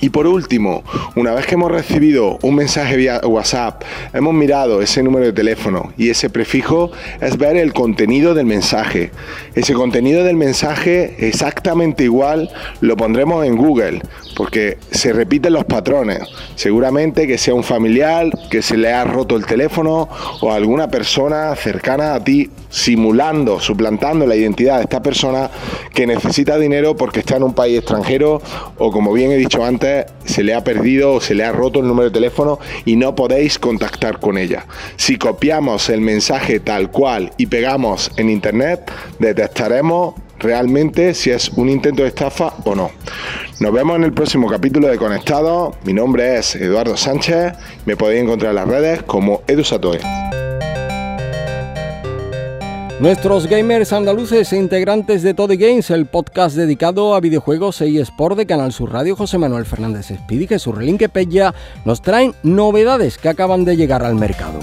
Y 0.00 0.10
por 0.10 0.26
último, 0.26 0.82
una 1.16 1.32
vez 1.32 1.46
que 1.46 1.54
hemos 1.54 1.70
recibido 1.70 2.38
un 2.42 2.56
mensaje 2.56 2.96
vía 2.96 3.20
WhatsApp, 3.24 3.82
hemos 4.12 4.34
mirado 4.34 4.82
ese 4.82 5.02
número 5.02 5.26
de 5.26 5.32
teléfono 5.32 5.92
y 5.96 6.10
ese 6.10 6.30
prefijo 6.30 6.90
es 7.20 7.36
ver 7.38 7.56
el 7.56 7.72
contenido 7.72 8.34
del 8.34 8.46
mensaje. 8.46 9.10
Ese 9.54 9.74
contenido 9.74 10.24
del 10.24 10.36
mensaje 10.36 11.14
exactamente 11.18 12.04
igual 12.04 12.50
lo 12.80 12.96
pondremos 12.96 13.46
en 13.46 13.56
Google 13.56 14.02
porque 14.36 14.78
se 14.90 15.12
repiten 15.12 15.52
los 15.52 15.64
patrones. 15.64 16.20
Seguramente 16.54 17.26
que 17.26 17.38
sea 17.38 17.54
un 17.54 17.64
familiar 17.64 18.30
que 18.50 18.62
se 18.62 18.76
le 18.76 18.92
ha 18.92 19.04
roto 19.04 19.36
el 19.36 19.46
teléfono 19.46 20.08
o 20.40 20.52
alguna 20.52 20.88
persona 20.88 21.54
cercana 21.56 22.14
a 22.14 22.22
ti 22.22 22.50
simulando, 22.68 23.60
suplantando 23.60 24.26
la 24.26 24.34
identidad 24.34 24.78
de 24.78 24.82
esta 24.82 25.02
persona 25.02 25.50
que 25.92 26.06
necesita 26.06 26.58
dinero 26.58 26.96
porque 26.96 27.20
está 27.20 27.36
en 27.36 27.44
un 27.44 27.54
país 27.54 27.78
extranjero 27.78 28.42
o 28.78 28.90
como 28.90 29.12
bien 29.12 29.30
he 29.30 29.36
dicho 29.36 29.64
antes, 29.64 29.83
se 30.24 30.42
le 30.42 30.54
ha 30.54 30.64
perdido 30.64 31.14
o 31.14 31.20
se 31.20 31.34
le 31.34 31.44
ha 31.44 31.52
roto 31.52 31.80
el 31.80 31.86
número 31.86 32.08
de 32.08 32.14
teléfono 32.14 32.58
y 32.84 32.96
no 32.96 33.14
podéis 33.14 33.58
contactar 33.58 34.18
con 34.20 34.38
ella. 34.38 34.66
Si 34.96 35.16
copiamos 35.16 35.88
el 35.88 36.00
mensaje 36.00 36.60
tal 36.60 36.90
cual 36.90 37.32
y 37.36 37.46
pegamos 37.46 38.10
en 38.16 38.30
internet, 38.30 38.90
detectaremos 39.18 40.14
realmente 40.38 41.14
si 41.14 41.30
es 41.30 41.48
un 41.50 41.68
intento 41.68 42.02
de 42.02 42.08
estafa 42.08 42.54
o 42.64 42.74
no. 42.74 42.90
Nos 43.60 43.72
vemos 43.72 43.96
en 43.96 44.04
el 44.04 44.12
próximo 44.12 44.48
capítulo 44.48 44.88
de 44.88 44.98
Conectado. 44.98 45.74
Mi 45.84 45.92
nombre 45.92 46.38
es 46.38 46.54
Eduardo 46.56 46.96
Sánchez. 46.96 47.52
Me 47.86 47.96
podéis 47.96 48.22
encontrar 48.22 48.50
en 48.50 48.56
las 48.56 48.68
redes 48.68 49.02
como 49.02 49.42
EduSatoe. 49.46 50.00
Nuestros 53.00 53.48
gamers 53.48 53.92
andaluces 53.92 54.52
e 54.52 54.56
integrantes 54.56 55.24
de 55.24 55.34
Toddy 55.34 55.56
Games, 55.56 55.90
el 55.90 56.06
podcast 56.06 56.56
dedicado 56.56 57.16
a 57.16 57.20
videojuegos 57.20 57.80
e 57.80 57.88
eSport 57.98 58.36
de 58.36 58.46
Canal 58.46 58.70
Sur 58.70 58.92
Radio, 58.92 59.16
José 59.16 59.36
Manuel 59.36 59.66
Fernández 59.66 60.12
Espíritu 60.12 60.44
y 60.44 60.46
Jesús 60.54 60.76
Relinque 60.76 61.08
Pella, 61.08 61.52
nos 61.84 62.02
traen 62.02 62.34
novedades 62.44 63.18
que 63.18 63.28
acaban 63.28 63.64
de 63.64 63.76
llegar 63.76 64.04
al 64.04 64.14
mercado. 64.14 64.60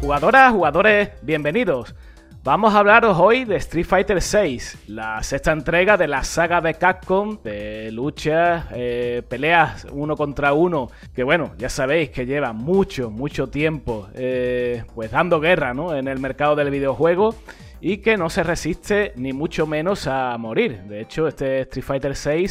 Jugadoras, 0.00 0.52
jugadores, 0.52 1.10
bienvenidos. 1.22 1.94
Vamos 2.42 2.74
a 2.74 2.78
hablaros 2.78 3.18
hoy 3.18 3.44
de 3.44 3.56
Street 3.56 3.84
Fighter 3.84 4.18
VI, 4.18 4.62
la 4.86 5.22
sexta 5.22 5.52
entrega 5.52 5.98
de 5.98 6.08
la 6.08 6.24
saga 6.24 6.62
de 6.62 6.72
Capcom, 6.72 7.36
de 7.44 7.92
luchas, 7.92 8.64
eh, 8.72 9.22
peleas 9.28 9.86
uno 9.92 10.16
contra 10.16 10.54
uno, 10.54 10.90
que 11.14 11.22
bueno, 11.22 11.52
ya 11.58 11.68
sabéis 11.68 12.08
que 12.08 12.24
lleva 12.24 12.54
mucho, 12.54 13.10
mucho 13.10 13.50
tiempo 13.50 14.08
eh, 14.14 14.84
pues 14.94 15.10
dando 15.10 15.38
guerra 15.38 15.74
¿no? 15.74 15.94
en 15.94 16.08
el 16.08 16.18
mercado 16.18 16.56
del 16.56 16.70
videojuego 16.70 17.34
y 17.80 17.98
que 17.98 18.16
no 18.16 18.30
se 18.30 18.42
resiste 18.42 19.12
ni 19.16 19.32
mucho 19.32 19.66
menos 19.66 20.06
a 20.06 20.36
morir. 20.38 20.82
De 20.82 21.00
hecho, 21.00 21.28
este 21.28 21.62
Street 21.62 21.84
Fighter 21.84 22.14
VI 22.14 22.46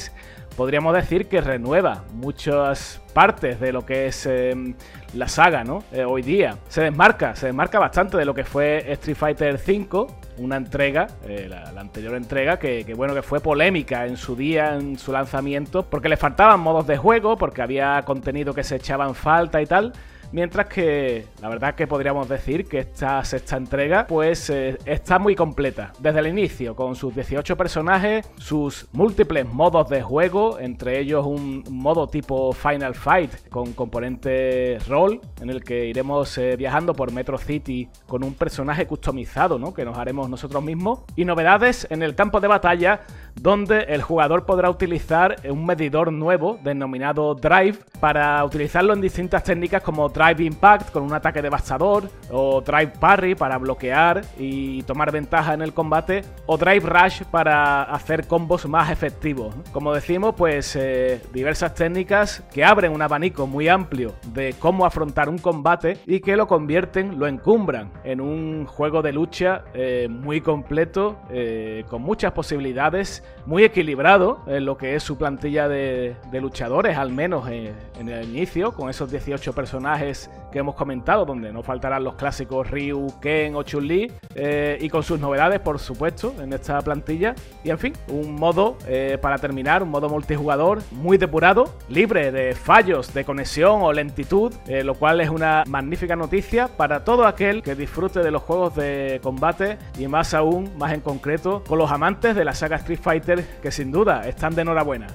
podríamos 0.56 0.94
decir 0.94 1.28
que 1.28 1.40
renueva 1.40 2.04
muchas 2.14 3.02
partes 3.14 3.60
de 3.60 3.72
lo 3.72 3.86
que 3.86 4.08
es 4.08 4.26
em, 4.26 4.74
la 5.14 5.28
saga, 5.28 5.64
¿no? 5.64 5.84
Eh, 5.92 6.04
hoy 6.04 6.22
día. 6.22 6.58
Se 6.68 6.82
desmarca, 6.82 7.36
se 7.36 7.46
desmarca 7.46 7.80
bastante 7.80 8.18
de 8.18 8.26
lo 8.26 8.34
que 8.34 8.44
fue 8.44 8.92
Street 8.94 9.16
Fighter 9.16 9.56
V, 9.56 10.08
una 10.38 10.58
entrega, 10.58 11.08
eh, 11.26 11.48
la, 11.50 11.80
anterior 11.80 12.16
entrega, 12.16 12.60
que, 12.60 12.84
que, 12.84 12.94
bueno, 12.94 13.14
que 13.14 13.22
fue 13.22 13.40
polémica 13.40 14.06
en 14.06 14.18
su 14.18 14.36
día, 14.36 14.76
en 14.76 14.98
su 14.98 15.12
lanzamiento, 15.12 15.84
porque 15.84 16.10
le 16.10 16.18
faltaban 16.18 16.60
modos 16.60 16.88
de 16.88 16.98
juego, 16.98 17.38
porque 17.38 17.62
había 17.62 18.02
contenido 18.04 18.54
que 18.54 18.64
se 18.64 18.76
echaba 18.76 19.08
en 19.08 19.16
falta 19.16 19.62
y 19.62 19.66
tal. 19.66 19.94
Mientras 20.32 20.68
que 20.68 21.26
la 21.42 21.50
verdad 21.50 21.76
que 21.76 21.88
podríamos 21.88 22.30
decir 22.30 22.66
que 22.66 22.80
esta 22.80 23.24
sexta 23.26 23.58
entrega 23.58 24.06
pues 24.08 24.50
eh, 24.50 24.78
está 24.86 25.18
muy 25.18 25.36
completa 25.36 25.92
desde 26.00 26.20
el 26.20 26.28
inicio, 26.28 26.76
con 26.76 26.96
sus 26.96 27.16
18 27.16 27.58
personajes, 27.58 28.30
sus 28.38 28.88
múltiples 28.92 29.48
modos 29.48 29.90
de 29.90 30.02
juego, 30.02 30.60
entre 30.60 31.00
ellos 31.00 31.26
un 31.26 31.64
modo 31.70 32.08
tipo 32.08 32.54
Final 32.54 32.94
Fight 32.94 33.50
con 33.50 33.74
componente 33.74 34.78
rol, 34.88 35.20
en 35.42 35.50
el 35.50 35.64
que 35.64 35.86
iremos 35.86 36.38
eh, 36.38 36.56
viajando 36.56 36.94
por 36.94 37.12
Metro 37.12 37.38
City 37.38 37.90
con 38.08 38.24
un 38.24 38.34
personaje 38.34 38.86
customizado, 38.86 39.58
¿no? 39.58 39.74
Que 39.74 39.86
nos 39.86 39.98
haremos 39.98 40.30
nosotros 40.30 40.64
mismos. 40.64 41.00
Y 41.16 41.26
novedades 41.26 41.88
en 41.90 42.04
el 42.04 42.16
campo 42.16 42.40
de 42.40 42.48
batalla, 42.48 43.02
donde 43.36 43.82
el 43.84 44.02
jugador 44.02 44.46
podrá 44.46 44.70
utilizar 44.70 45.38
un 45.50 45.66
medidor 45.66 46.12
nuevo 46.12 46.60
denominado 46.64 47.36
Drive 47.36 47.80
para 48.00 48.44
utilizarlo 48.44 48.94
en 48.94 49.02
distintas 49.02 49.44
técnicas 49.44 49.82
como 49.82 50.10
Drive 50.20 50.44
Impact 50.44 50.92
con 50.92 51.04
un 51.04 51.14
ataque 51.14 51.42
devastador, 51.42 52.10
o 52.30 52.60
Drive 52.60 52.92
Parry 53.00 53.36
para 53.36 53.58
bloquear 53.58 54.22
y 54.38 54.84
tomar 54.84 55.14
ventaja 55.14 55.54
en 55.54 55.62
el 55.62 55.74
combate, 55.74 56.24
o 56.46 56.58
Drive 56.58 56.86
Rush 56.86 57.24
para 57.24 57.84
hacer 57.84 58.28
combos 58.28 58.68
más 58.68 58.92
efectivos. 58.92 59.56
Como 59.72 59.94
decimos, 59.94 60.36
pues 60.36 60.76
eh, 60.76 61.22
diversas 61.32 61.74
técnicas 61.74 62.44
que 62.54 62.66
abren 62.66 62.92
un 62.92 63.02
abanico 63.02 63.48
muy 63.48 63.70
amplio 63.70 64.14
de 64.34 64.56
cómo 64.60 64.86
afrontar 64.86 65.30
un 65.30 65.38
combate 65.38 66.00
y 66.06 66.20
que 66.20 66.36
lo 66.36 66.48
convierten, 66.48 67.18
lo 67.18 67.26
encumbran 67.26 67.90
en 68.04 68.20
un 68.20 68.66
juego 68.66 69.02
de 69.02 69.14
lucha 69.14 69.64
eh, 69.74 70.10
muy 70.10 70.42
completo, 70.42 71.18
eh, 71.30 71.86
con 71.90 72.02
muchas 72.02 72.34
posibilidades, 72.34 73.24
muy 73.46 73.64
equilibrado 73.64 74.44
en 74.48 74.66
lo 74.66 74.76
que 74.78 74.96
es 74.96 75.04
su 75.04 75.18
plantilla 75.18 75.70
de, 75.70 76.16
luchadores, 76.34 76.98
al 76.98 77.12
menos 77.12 77.48
en 77.50 78.10
el 78.10 78.30
inicio, 78.30 78.74
con 78.74 78.90
esos 78.90 79.12
18 79.12 79.54
personajes 79.54 80.09
que 80.52 80.60
hemos 80.60 80.76
comentado, 80.76 81.26
donde 81.26 81.52
no 81.52 81.64
faltarán 81.64 82.04
los 82.04 82.16
clásicos 82.16 82.70
Ryu, 82.70 83.08
Ken 83.22 83.56
o 83.56 83.64
Chun-Li, 83.64 84.12
eh, 84.36 84.78
y 84.82 84.90
con 84.90 85.04
sus 85.04 85.20
novedades, 85.20 85.60
por 85.60 85.80
supuesto, 85.80 86.34
en 86.42 86.54
esta 86.54 86.80
plantilla. 86.82 87.36
Y 87.64 87.70
en 87.70 87.78
fin, 87.78 87.94
un 88.08 88.36
modo 88.36 88.78
eh, 88.88 89.18
para 89.22 89.38
terminar, 89.38 89.84
un 89.84 89.90
modo 89.90 90.10
multijugador 90.10 90.80
muy 90.92 91.18
depurado, 91.18 91.76
libre 91.88 92.32
de 92.32 92.56
fallos 92.56 93.14
de 93.14 93.24
conexión 93.24 93.82
o 93.82 93.94
lentitud, 93.94 94.54
eh, 94.68 94.84
lo 94.84 94.96
cual 94.96 95.22
es 95.22 95.30
una 95.30 95.64
magnífica 95.68 96.16
noticia 96.16 96.68
para 96.68 97.04
todo 97.04 97.26
aquel 97.26 97.62
que 97.62 97.76
disfrute 97.76 98.20
de 98.22 98.32
los 98.32 98.42
juegos 98.42 98.76
de 98.76 99.20
combate 99.22 99.78
y 99.98 100.08
más 100.08 100.34
aún, 100.34 100.72
más 100.78 100.94
en 100.94 101.02
concreto, 101.02 101.64
con 101.68 101.78
los 101.78 101.92
amantes 101.92 102.36
de 102.36 102.46
la 102.46 102.54
saga 102.54 102.78
Street 102.78 103.00
Fighter 103.02 103.44
que 103.62 103.72
sin 103.72 103.92
duda 103.92 104.28
están 104.28 104.56
de 104.56 104.62
enhorabuena 104.62 105.08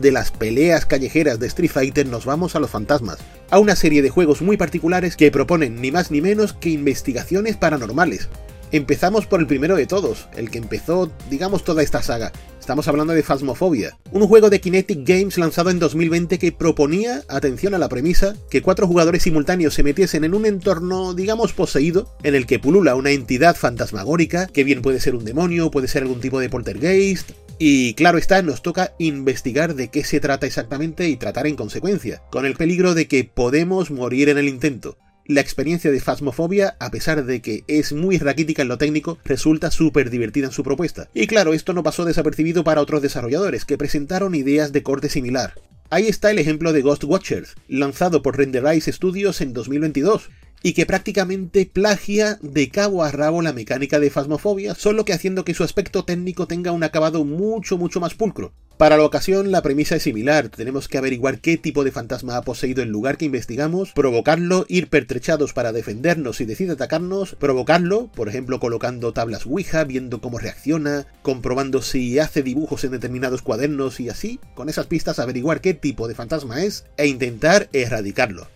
de 0.00 0.12
las 0.12 0.30
peleas 0.30 0.86
callejeras 0.86 1.38
de 1.38 1.46
Street 1.46 1.70
Fighter 1.70 2.06
nos 2.06 2.24
vamos 2.24 2.56
a 2.56 2.60
los 2.60 2.70
fantasmas, 2.70 3.18
a 3.50 3.58
una 3.58 3.76
serie 3.76 4.02
de 4.02 4.10
juegos 4.10 4.42
muy 4.42 4.56
particulares 4.56 5.16
que 5.16 5.30
proponen 5.30 5.80
ni 5.80 5.90
más 5.90 6.10
ni 6.10 6.20
menos 6.20 6.52
que 6.52 6.70
investigaciones 6.70 7.56
paranormales. 7.56 8.28
Empezamos 8.76 9.24
por 9.24 9.40
el 9.40 9.46
primero 9.46 9.74
de 9.74 9.86
todos, 9.86 10.28
el 10.36 10.50
que 10.50 10.58
empezó, 10.58 11.10
digamos, 11.30 11.64
toda 11.64 11.82
esta 11.82 12.02
saga. 12.02 12.30
Estamos 12.60 12.86
hablando 12.88 13.14
de 13.14 13.22
Phasmophobia, 13.22 13.96
un 14.10 14.26
juego 14.26 14.50
de 14.50 14.60
Kinetic 14.60 14.98
Games 15.02 15.38
lanzado 15.38 15.70
en 15.70 15.78
2020 15.78 16.38
que 16.38 16.52
proponía, 16.52 17.22
atención 17.28 17.72
a 17.72 17.78
la 17.78 17.88
premisa, 17.88 18.36
que 18.50 18.60
cuatro 18.60 18.86
jugadores 18.86 19.22
simultáneos 19.22 19.72
se 19.72 19.82
metiesen 19.82 20.24
en 20.24 20.34
un 20.34 20.44
entorno, 20.44 21.14
digamos, 21.14 21.54
poseído, 21.54 22.14
en 22.22 22.34
el 22.34 22.44
que 22.44 22.58
pulula 22.58 22.96
una 22.96 23.12
entidad 23.12 23.56
fantasmagórica, 23.56 24.46
que 24.46 24.62
bien 24.62 24.82
puede 24.82 25.00
ser 25.00 25.14
un 25.14 25.24
demonio, 25.24 25.70
puede 25.70 25.88
ser 25.88 26.02
algún 26.02 26.20
tipo 26.20 26.38
de 26.38 26.50
poltergeist, 26.50 27.30
y 27.58 27.94
claro 27.94 28.18
está, 28.18 28.42
nos 28.42 28.60
toca 28.60 28.92
investigar 28.98 29.74
de 29.74 29.88
qué 29.88 30.04
se 30.04 30.20
trata 30.20 30.46
exactamente 30.46 31.08
y 31.08 31.16
tratar 31.16 31.46
en 31.46 31.56
consecuencia, 31.56 32.20
con 32.30 32.44
el 32.44 32.56
peligro 32.56 32.92
de 32.92 33.08
que 33.08 33.24
podemos 33.24 33.90
morir 33.90 34.28
en 34.28 34.36
el 34.36 34.48
intento. 34.48 34.98
La 35.28 35.40
experiencia 35.40 35.90
de 35.90 35.98
Phasmophobia, 35.98 36.76
a 36.78 36.92
pesar 36.92 37.24
de 37.24 37.42
que 37.42 37.64
es 37.66 37.92
muy 37.92 38.16
raquítica 38.18 38.62
en 38.62 38.68
lo 38.68 38.78
técnico, 38.78 39.18
resulta 39.24 39.72
súper 39.72 40.08
divertida 40.08 40.46
en 40.46 40.52
su 40.52 40.62
propuesta. 40.62 41.08
Y 41.14 41.26
claro, 41.26 41.52
esto 41.52 41.72
no 41.72 41.82
pasó 41.82 42.04
desapercibido 42.04 42.62
para 42.62 42.80
otros 42.80 43.02
desarrolladores, 43.02 43.64
que 43.64 43.76
presentaron 43.76 44.36
ideas 44.36 44.70
de 44.70 44.84
corte 44.84 45.08
similar. 45.08 45.54
Ahí 45.90 46.06
está 46.06 46.30
el 46.30 46.38
ejemplo 46.38 46.72
de 46.72 46.82
Ghost 46.82 47.02
Watchers, 47.02 47.56
lanzado 47.66 48.22
por 48.22 48.36
Renderize 48.36 48.92
Studios 48.92 49.40
en 49.40 49.52
2022, 49.52 50.30
y 50.62 50.72
que 50.72 50.86
prácticamente 50.86 51.66
plagia 51.66 52.38
de 52.42 52.68
cabo 52.68 53.04
a 53.04 53.10
rabo 53.10 53.42
la 53.42 53.52
mecánica 53.52 54.00
de 54.00 54.10
Phasmophobia, 54.10 54.74
solo 54.74 55.04
que 55.04 55.12
haciendo 55.12 55.44
que 55.44 55.54
su 55.54 55.64
aspecto 55.64 56.04
técnico 56.04 56.46
tenga 56.46 56.72
un 56.72 56.84
acabado 56.84 57.24
mucho 57.24 57.78
mucho 57.78 58.00
más 58.00 58.14
pulcro. 58.14 58.52
Para 58.76 58.98
la 58.98 59.04
ocasión 59.04 59.52
la 59.52 59.62
premisa 59.62 59.96
es 59.96 60.02
similar, 60.02 60.50
tenemos 60.50 60.86
que 60.86 60.98
averiguar 60.98 61.38
qué 61.40 61.56
tipo 61.56 61.82
de 61.82 61.92
fantasma 61.92 62.36
ha 62.36 62.42
poseído 62.42 62.82
el 62.82 62.90
lugar 62.90 63.16
que 63.16 63.24
investigamos, 63.24 63.92
provocarlo, 63.92 64.66
ir 64.68 64.88
pertrechados 64.88 65.54
para 65.54 65.72
defendernos 65.72 66.36
si 66.36 66.44
decide 66.44 66.72
atacarnos, 66.72 67.36
provocarlo, 67.36 68.08
por 68.08 68.28
ejemplo 68.28 68.60
colocando 68.60 69.14
tablas 69.14 69.46
Ouija, 69.46 69.84
viendo 69.84 70.20
cómo 70.20 70.38
reacciona, 70.38 71.06
comprobando 71.22 71.80
si 71.80 72.18
hace 72.18 72.42
dibujos 72.42 72.84
en 72.84 72.90
determinados 72.90 73.40
cuadernos 73.40 73.98
y 73.98 74.10
así, 74.10 74.40
con 74.54 74.68
esas 74.68 74.86
pistas 74.86 75.18
averiguar 75.20 75.62
qué 75.62 75.72
tipo 75.72 76.06
de 76.06 76.14
fantasma 76.14 76.62
es 76.62 76.84
e 76.98 77.06
intentar 77.06 77.70
erradicarlo. 77.72 78.55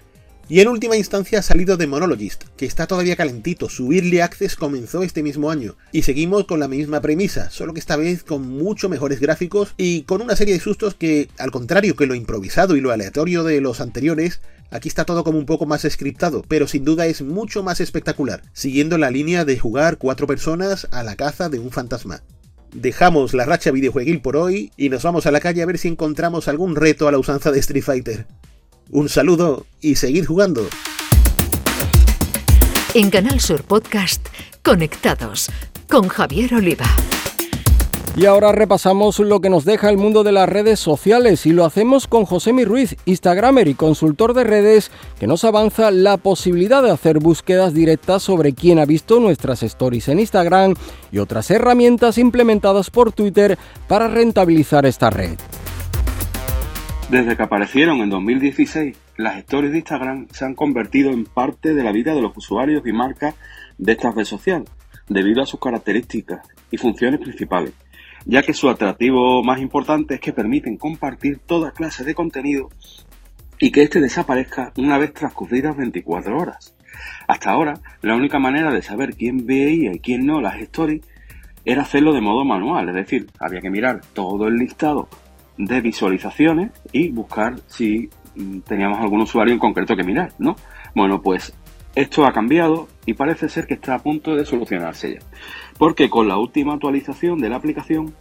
Y 0.50 0.58
en 0.58 0.66
última 0.66 0.96
instancia 0.96 1.38
ha 1.38 1.42
salido 1.42 1.76
de 1.76 1.86
Monologist, 1.86 2.42
que 2.56 2.66
está 2.66 2.88
todavía 2.88 3.14
calentito, 3.14 3.68
su 3.68 3.92
Early 3.92 4.18
Access 4.18 4.56
comenzó 4.56 5.04
este 5.04 5.22
mismo 5.22 5.48
año, 5.48 5.76
y 5.92 6.02
seguimos 6.02 6.44
con 6.46 6.58
la 6.58 6.66
misma 6.66 7.00
premisa, 7.00 7.50
solo 7.50 7.72
que 7.72 7.78
esta 7.78 7.94
vez 7.94 8.24
con 8.24 8.48
mucho 8.48 8.88
mejores 8.88 9.20
gráficos 9.20 9.74
y 9.76 10.02
con 10.02 10.20
una 10.20 10.34
serie 10.34 10.54
de 10.54 10.58
sustos 10.58 10.96
que, 10.96 11.28
al 11.38 11.52
contrario 11.52 11.94
que 11.94 12.06
lo 12.06 12.16
improvisado 12.16 12.74
y 12.74 12.80
lo 12.80 12.90
aleatorio 12.90 13.44
de 13.44 13.60
los 13.60 13.80
anteriores, 13.80 14.40
Aquí 14.72 14.88
está 14.88 15.04
todo 15.04 15.24
como 15.24 15.36
un 15.36 15.46
poco 15.46 15.66
más 15.66 15.82
scriptado, 15.82 16.44
pero 16.46 16.68
sin 16.68 16.84
duda 16.84 17.06
es 17.06 17.22
mucho 17.22 17.64
más 17.64 17.80
espectacular, 17.80 18.42
siguiendo 18.52 18.98
la 18.98 19.10
línea 19.10 19.44
de 19.44 19.58
jugar 19.58 19.98
cuatro 19.98 20.28
personas 20.28 20.86
a 20.92 21.02
la 21.02 21.16
caza 21.16 21.48
de 21.48 21.58
un 21.58 21.72
fantasma. 21.72 22.22
Dejamos 22.72 23.34
la 23.34 23.44
racha 23.46 23.72
videojueguil 23.72 24.20
por 24.20 24.36
hoy 24.36 24.70
y 24.76 24.88
nos 24.88 25.02
vamos 25.02 25.26
a 25.26 25.32
la 25.32 25.40
calle 25.40 25.62
a 25.62 25.66
ver 25.66 25.76
si 25.76 25.88
encontramos 25.88 26.46
algún 26.46 26.76
reto 26.76 27.08
a 27.08 27.12
la 27.12 27.18
usanza 27.18 27.50
de 27.50 27.58
Street 27.58 27.82
Fighter. 27.82 28.26
Un 28.92 29.08
saludo 29.08 29.66
y 29.80 29.94
seguid 29.94 30.26
jugando. 30.26 30.62
En 32.94 33.10
Canal 33.10 33.38
Sur 33.38 33.62
Podcast, 33.62 34.26
Conectados 34.64 35.48
con 35.88 36.08
Javier 36.08 36.54
Oliva. 36.54 36.86
Y 38.16 38.26
ahora 38.26 38.50
repasamos 38.50 39.20
lo 39.20 39.40
que 39.40 39.48
nos 39.48 39.64
deja 39.64 39.90
el 39.90 39.96
mundo 39.96 40.24
de 40.24 40.32
las 40.32 40.48
redes 40.48 40.80
sociales 40.80 41.46
y 41.46 41.52
lo 41.52 41.64
hacemos 41.64 42.08
con 42.08 42.24
José 42.24 42.52
Mi 42.52 42.64
Ruiz, 42.64 42.96
Instagramer 43.04 43.68
y 43.68 43.74
consultor 43.74 44.34
de 44.34 44.42
redes, 44.42 44.90
que 45.20 45.28
nos 45.28 45.44
avanza 45.44 45.92
la 45.92 46.16
posibilidad 46.16 46.82
de 46.82 46.90
hacer 46.90 47.20
búsquedas 47.20 47.72
directas 47.72 48.24
sobre 48.24 48.54
quién 48.54 48.80
ha 48.80 48.86
visto 48.86 49.20
nuestras 49.20 49.62
stories 49.62 50.08
en 50.08 50.18
Instagram 50.18 50.74
y 51.12 51.18
otras 51.18 51.48
herramientas 51.52 52.18
implementadas 52.18 52.90
por 52.90 53.12
Twitter 53.12 53.56
para 53.86 54.08
rentabilizar 54.08 54.84
esta 54.84 55.10
red. 55.10 55.38
Desde 57.10 57.36
que 57.36 57.42
aparecieron 57.42 57.98
en 58.02 58.08
2016, 58.08 58.96
las 59.16 59.38
stories 59.38 59.72
de 59.72 59.78
Instagram 59.78 60.28
se 60.30 60.44
han 60.44 60.54
convertido 60.54 61.10
en 61.10 61.24
parte 61.24 61.74
de 61.74 61.82
la 61.82 61.90
vida 61.90 62.14
de 62.14 62.22
los 62.22 62.36
usuarios 62.36 62.86
y 62.86 62.92
marcas 62.92 63.34
de 63.78 63.92
esta 63.92 64.12
red 64.12 64.22
social, 64.22 64.62
debido 65.08 65.42
a 65.42 65.46
sus 65.46 65.58
características 65.58 66.46
y 66.70 66.76
funciones 66.76 67.18
principales, 67.18 67.72
ya 68.26 68.42
que 68.42 68.54
su 68.54 68.70
atractivo 68.70 69.42
más 69.42 69.60
importante 69.60 70.14
es 70.14 70.20
que 70.20 70.32
permiten 70.32 70.76
compartir 70.76 71.40
toda 71.44 71.72
clase 71.72 72.04
de 72.04 72.14
contenido 72.14 72.68
y 73.58 73.72
que 73.72 73.82
éste 73.82 74.00
desaparezca 74.00 74.72
una 74.76 74.96
vez 74.96 75.12
transcurridas 75.12 75.76
24 75.76 76.38
horas. 76.38 76.76
Hasta 77.26 77.50
ahora, 77.50 77.80
la 78.02 78.14
única 78.14 78.38
manera 78.38 78.70
de 78.72 78.82
saber 78.82 79.16
quién 79.16 79.46
veía 79.46 79.92
y 79.92 79.98
quién 79.98 80.26
no 80.26 80.40
las 80.40 80.60
stories 80.60 81.02
era 81.64 81.82
hacerlo 81.82 82.12
de 82.12 82.20
modo 82.20 82.44
manual, 82.44 82.88
es 82.90 82.94
decir, 82.94 83.26
había 83.40 83.60
que 83.60 83.70
mirar 83.70 84.00
todo 84.14 84.46
el 84.46 84.58
listado 84.58 85.08
de 85.64 85.80
visualizaciones 85.80 86.70
y 86.92 87.10
buscar 87.10 87.60
si 87.66 88.08
mm, 88.34 88.60
teníamos 88.60 88.98
algún 88.98 89.20
usuario 89.20 89.52
en 89.52 89.60
concreto 89.60 89.96
que 89.96 90.04
mirar, 90.04 90.32
¿no? 90.38 90.56
Bueno, 90.94 91.20
pues 91.20 91.52
esto 91.94 92.24
ha 92.24 92.32
cambiado 92.32 92.88
y 93.04 93.14
parece 93.14 93.48
ser 93.48 93.66
que 93.66 93.74
está 93.74 93.94
a 93.94 93.98
punto 93.98 94.34
de 94.34 94.44
solucionarse 94.44 95.14
ya. 95.14 95.20
Porque 95.78 96.08
con 96.08 96.28
la 96.28 96.38
última 96.38 96.74
actualización 96.74 97.38
de 97.38 97.48
la 97.48 97.56
aplicación, 97.56 98.14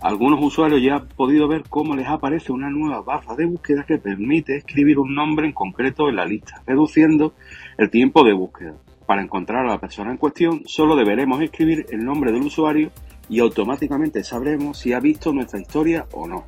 algunos 0.00 0.42
usuarios 0.42 0.82
ya 0.82 0.96
han 0.96 1.08
podido 1.08 1.46
ver 1.46 1.64
cómo 1.68 1.94
les 1.94 2.08
aparece 2.08 2.52
una 2.52 2.70
nueva 2.70 3.02
barra 3.02 3.36
de 3.36 3.46
búsqueda 3.46 3.84
que 3.86 3.98
permite 3.98 4.56
escribir 4.56 4.98
un 4.98 5.14
nombre 5.14 5.46
en 5.46 5.52
concreto 5.52 6.08
en 6.08 6.16
la 6.16 6.24
lista, 6.24 6.62
reduciendo 6.66 7.34
el 7.78 7.90
tiempo 7.90 8.24
de 8.24 8.32
búsqueda. 8.32 8.74
Para 9.06 9.22
encontrar 9.22 9.66
a 9.66 9.70
la 9.70 9.78
persona 9.78 10.10
en 10.10 10.16
cuestión, 10.16 10.62
solo 10.64 10.96
deberemos 10.96 11.40
escribir 11.42 11.86
el 11.90 12.04
nombre 12.04 12.32
del 12.32 12.42
usuario 12.42 12.90
y 13.32 13.40
automáticamente 13.40 14.22
sabremos 14.24 14.76
si 14.76 14.92
ha 14.92 15.00
visto 15.00 15.32
nuestra 15.32 15.58
historia 15.58 16.04
o 16.12 16.28
no. 16.28 16.44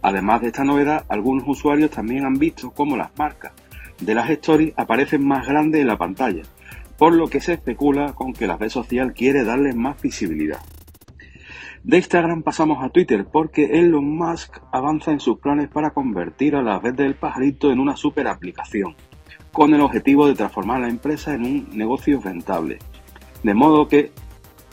Además 0.00 0.40
de 0.40 0.46
esta 0.46 0.64
novedad, 0.64 1.04
algunos 1.10 1.44
usuarios 1.46 1.90
también 1.90 2.24
han 2.24 2.38
visto 2.38 2.70
cómo 2.70 2.96
las 2.96 3.10
marcas 3.18 3.52
de 4.00 4.14
las 4.14 4.30
stories 4.30 4.72
aparecen 4.78 5.26
más 5.26 5.46
grandes 5.46 5.82
en 5.82 5.88
la 5.88 5.98
pantalla, 5.98 6.40
por 6.96 7.14
lo 7.14 7.26
que 7.28 7.42
se 7.42 7.52
especula 7.52 8.14
con 8.14 8.32
que 8.32 8.46
la 8.46 8.56
red 8.56 8.70
social 8.70 9.12
quiere 9.12 9.44
darles 9.44 9.76
más 9.76 10.00
visibilidad. 10.00 10.60
De 11.84 11.98
Instagram 11.98 12.42
pasamos 12.42 12.82
a 12.82 12.88
Twitter 12.88 13.26
porque 13.30 13.78
Elon 13.78 14.16
Musk 14.16 14.56
avanza 14.72 15.12
en 15.12 15.20
sus 15.20 15.38
planes 15.38 15.68
para 15.68 15.90
convertir 15.90 16.56
a 16.56 16.62
la 16.62 16.78
red 16.78 16.94
del 16.94 17.14
pajarito 17.14 17.70
en 17.70 17.78
una 17.78 17.94
super 17.94 18.26
aplicación, 18.26 18.96
con 19.52 19.74
el 19.74 19.82
objetivo 19.82 20.26
de 20.26 20.34
transformar 20.34 20.80
la 20.80 20.88
empresa 20.88 21.34
en 21.34 21.42
un 21.42 21.68
negocio 21.74 22.18
rentable. 22.22 22.78
De 23.42 23.52
modo 23.52 23.86
que 23.86 24.12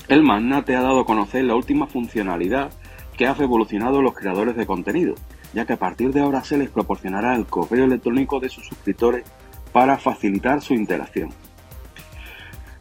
el 0.08 0.24
magnate 0.24 0.76
ha 0.76 0.82
dado 0.82 1.02
a 1.02 1.06
conocer 1.06 1.44
la 1.46 1.56
última 1.56 1.88
funcionalidad 1.88 2.72
que 3.18 3.28
ha 3.28 3.34
revolucionado 3.34 4.02
los 4.02 4.14
creadores 4.14 4.56
de 4.56 4.66
contenido, 4.66 5.16
ya 5.54 5.66
que 5.66 5.74
a 5.74 5.80
partir 5.80 6.12
de 6.12 6.22
ahora 6.22 6.44
se 6.44 6.58
les 6.58 6.70
proporcionará 6.70 7.36
el 7.36 7.46
correo 7.46 7.86
electrónico 7.86 8.40
de 8.40 8.50
sus 8.50 8.66
suscriptores 8.66 9.24
para 9.72 9.98
facilitar 9.98 10.62
su 10.62 10.74
interacción. 10.74 11.30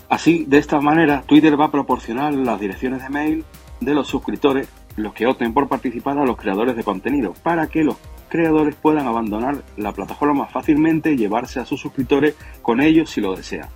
Así, 0.09 0.45
de 0.47 0.59
esta 0.59 0.81
manera, 0.81 1.23
Twitter 1.23 1.59
va 1.59 1.67
a 1.67 1.71
proporcionar 1.71 2.35
las 2.35 2.61
direcciones 2.61 3.03
de 3.03 3.09
mail 3.09 3.45
de 3.81 3.95
los 3.95 4.09
suscriptores, 4.09 4.69
los 4.97 5.15
que 5.15 5.27
opten 5.27 5.55
por 5.55 5.69
participar 5.69 6.19
a 6.19 6.27
los 6.27 6.37
creadores 6.37 6.77
de 6.77 6.85
contenido, 6.85 7.35
para 7.43 7.67
que 7.69 7.83
los 7.83 7.97
creadores 8.29 8.75
puedan 8.75 9.07
abandonar 9.07 9.63
la 9.77 9.93
plataforma 9.93 10.47
fácilmente 10.47 11.13
y 11.13 11.17
llevarse 11.17 11.61
a 11.61 11.65
sus 11.65 11.81
suscriptores 11.81 12.35
con 12.63 12.81
ellos 12.81 13.11
si 13.11 13.21
lo 13.21 13.35
desean. 13.35 13.69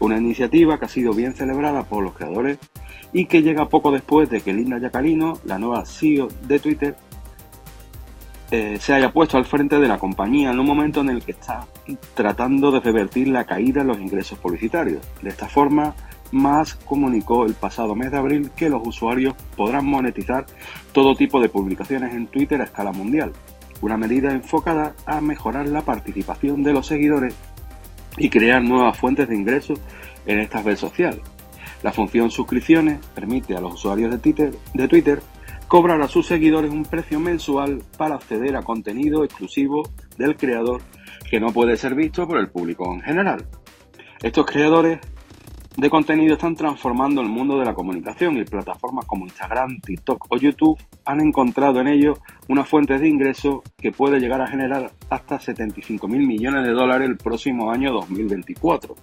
Una 0.00 0.18
iniciativa 0.18 0.78
que 0.78 0.86
ha 0.86 0.88
sido 0.88 1.12
bien 1.12 1.34
celebrada 1.34 1.84
por 1.84 2.02
los 2.02 2.14
creadores 2.14 2.58
y 3.12 3.26
que 3.26 3.42
llega 3.42 3.68
poco 3.68 3.90
después 3.92 4.28
de 4.28 4.40
que 4.40 4.52
Linda 4.52 4.78
Yacarino, 4.78 5.38
la 5.44 5.58
nueva 5.58 5.84
CEO 5.84 6.28
de 6.46 6.58
Twitter, 6.58 6.96
eh, 8.50 8.78
se 8.80 8.92
haya 8.92 9.12
puesto 9.12 9.36
al 9.36 9.44
frente 9.44 9.78
de 9.78 9.86
la 9.86 9.98
compañía 9.98 10.50
en 10.50 10.58
un 10.58 10.66
momento 10.66 11.02
en 11.02 11.10
el 11.10 11.22
que 11.22 11.32
está 11.32 11.66
tratando 12.14 12.72
de 12.72 12.80
revertir 12.80 13.28
la 13.28 13.44
caída 13.44 13.82
en 13.82 13.86
los 13.86 14.00
ingresos 14.00 14.38
publicitarios. 14.38 15.06
De 15.22 15.28
esta 15.28 15.48
forma, 15.48 15.94
Musk 16.32 16.84
comunicó 16.84 17.44
el 17.46 17.54
pasado 17.54 17.94
mes 17.94 18.10
de 18.10 18.18
abril 18.18 18.50
que 18.56 18.68
los 18.68 18.84
usuarios 18.84 19.34
podrán 19.56 19.86
monetizar 19.86 20.46
todo 20.92 21.14
tipo 21.14 21.40
de 21.40 21.48
publicaciones 21.48 22.14
en 22.14 22.26
Twitter 22.26 22.60
a 22.60 22.64
escala 22.64 22.90
mundial, 22.90 23.32
una 23.82 23.96
medida 23.96 24.32
enfocada 24.32 24.94
a 25.06 25.20
mejorar 25.20 25.68
la 25.68 25.82
participación 25.82 26.62
de 26.62 26.72
los 26.72 26.86
seguidores 26.86 27.34
y 28.16 28.28
crear 28.30 28.62
nuevas 28.62 28.98
fuentes 28.98 29.28
de 29.28 29.36
ingresos 29.36 29.80
en 30.26 30.38
esta 30.40 30.62
red 30.62 30.76
social. 30.76 31.20
La 31.82 31.92
función 31.92 32.30
suscripciones 32.30 33.04
permite 33.14 33.56
a 33.56 33.60
los 33.60 33.74
usuarios 33.74 34.10
de 34.10 34.18
Twitter, 34.18 34.52
de 34.74 34.88
Twitter 34.88 35.20
cobrar 35.66 36.02
a 36.02 36.08
sus 36.08 36.26
seguidores 36.26 36.70
un 36.70 36.84
precio 36.84 37.20
mensual 37.20 37.82
para 37.96 38.16
acceder 38.16 38.56
a 38.56 38.62
contenido 38.62 39.24
exclusivo 39.24 39.88
del 40.18 40.36
creador 40.36 40.82
que 41.30 41.40
no 41.40 41.52
puede 41.52 41.76
ser 41.76 41.94
visto 41.94 42.26
por 42.26 42.38
el 42.38 42.48
público 42.48 42.92
en 42.92 43.00
general. 43.02 43.46
Estos 44.22 44.46
creadores 44.46 44.98
de 45.76 45.88
contenido 45.88 46.34
están 46.34 46.56
transformando 46.56 47.20
el 47.20 47.28
mundo 47.28 47.58
de 47.58 47.64
la 47.64 47.74
comunicación 47.74 48.36
y 48.36 48.44
plataformas 48.44 49.06
como 49.06 49.24
Instagram, 49.24 49.80
TikTok 49.80 50.26
o 50.28 50.36
YouTube 50.36 50.78
han 51.04 51.20
encontrado 51.20 51.80
en 51.80 51.86
ello 51.88 52.18
una 52.48 52.64
fuente 52.64 52.98
de 52.98 53.08
ingreso 53.08 53.62
que 53.78 53.92
puede 53.92 54.18
llegar 54.18 54.40
a 54.40 54.48
generar 54.48 54.90
hasta 55.08 55.38
75 55.38 56.08
mil 56.08 56.26
millones 56.26 56.64
de 56.64 56.72
dólares 56.72 57.08
el 57.08 57.16
próximo 57.16 57.70
año 57.70 57.92
2024. 57.92 58.96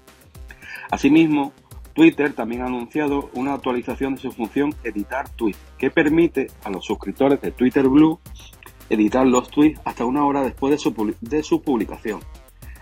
Asimismo, 0.92 1.54
Twitter 1.94 2.34
también 2.34 2.62
ha 2.62 2.68
anunciado 2.68 3.30
una 3.34 3.54
actualización 3.54 4.16
de 4.16 4.22
su 4.22 4.32
función 4.32 4.76
editar 4.84 5.30
tweets, 5.30 5.58
que 5.78 5.90
permite 5.90 6.48
a 6.64 6.70
los 6.70 6.86
suscriptores 6.86 7.42
de 7.42 7.52
Twitter 7.52 7.88
Blue 7.88 8.20
editar 8.90 9.26
los 9.26 9.50
tweets 9.50 9.80
hasta 9.86 10.06
una 10.06 10.26
hora 10.26 10.44
después 10.44 10.72
de 10.72 10.78
su, 10.78 11.16
de 11.22 11.44
su 11.44 11.62
publicación 11.62 12.20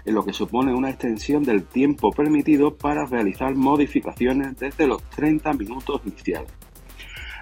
en 0.05 0.13
lo 0.13 0.23
que 0.23 0.33
supone 0.33 0.73
una 0.73 0.89
extensión 0.89 1.43
del 1.43 1.63
tiempo 1.63 2.11
permitido 2.11 2.75
para 2.75 3.05
realizar 3.05 3.55
modificaciones 3.55 4.57
desde 4.57 4.87
los 4.87 5.03
30 5.09 5.53
minutos 5.53 6.01
iniciales. 6.05 6.51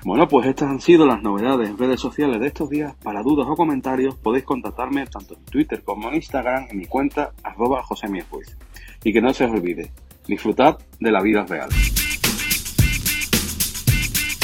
Bueno, 0.06 0.28
pues 0.28 0.48
estas 0.48 0.70
han 0.70 0.82
sido 0.82 1.06
las 1.06 1.22
novedades 1.22 1.70
en 1.70 1.78
redes 1.78 2.00
sociales 2.00 2.40
de 2.42 2.48
estos 2.48 2.70
días. 2.70 2.94
Para 3.02 3.22
dudas 3.22 3.48
o 3.50 3.56
comentarios 3.56 4.16
podéis 4.16 4.44
contactarme 4.44 5.06
tanto 5.08 5.36
en 5.36 5.46
Twitter 5.46 5.82
como 5.82 6.10
en 6.10 6.16
Instagram 6.16 6.68
en 6.70 6.78
mi 6.78 6.86
cuenta 6.86 7.32
arroba 7.42 7.86
Y 9.04 9.14
que 9.14 9.22
no 9.22 9.34
se 9.34 9.46
os 9.46 9.52
olvide, 9.52 9.92
disfrutad 10.28 10.78
de 11.00 11.12
la 11.12 11.22
vida 11.22 11.46
real. 11.46 11.70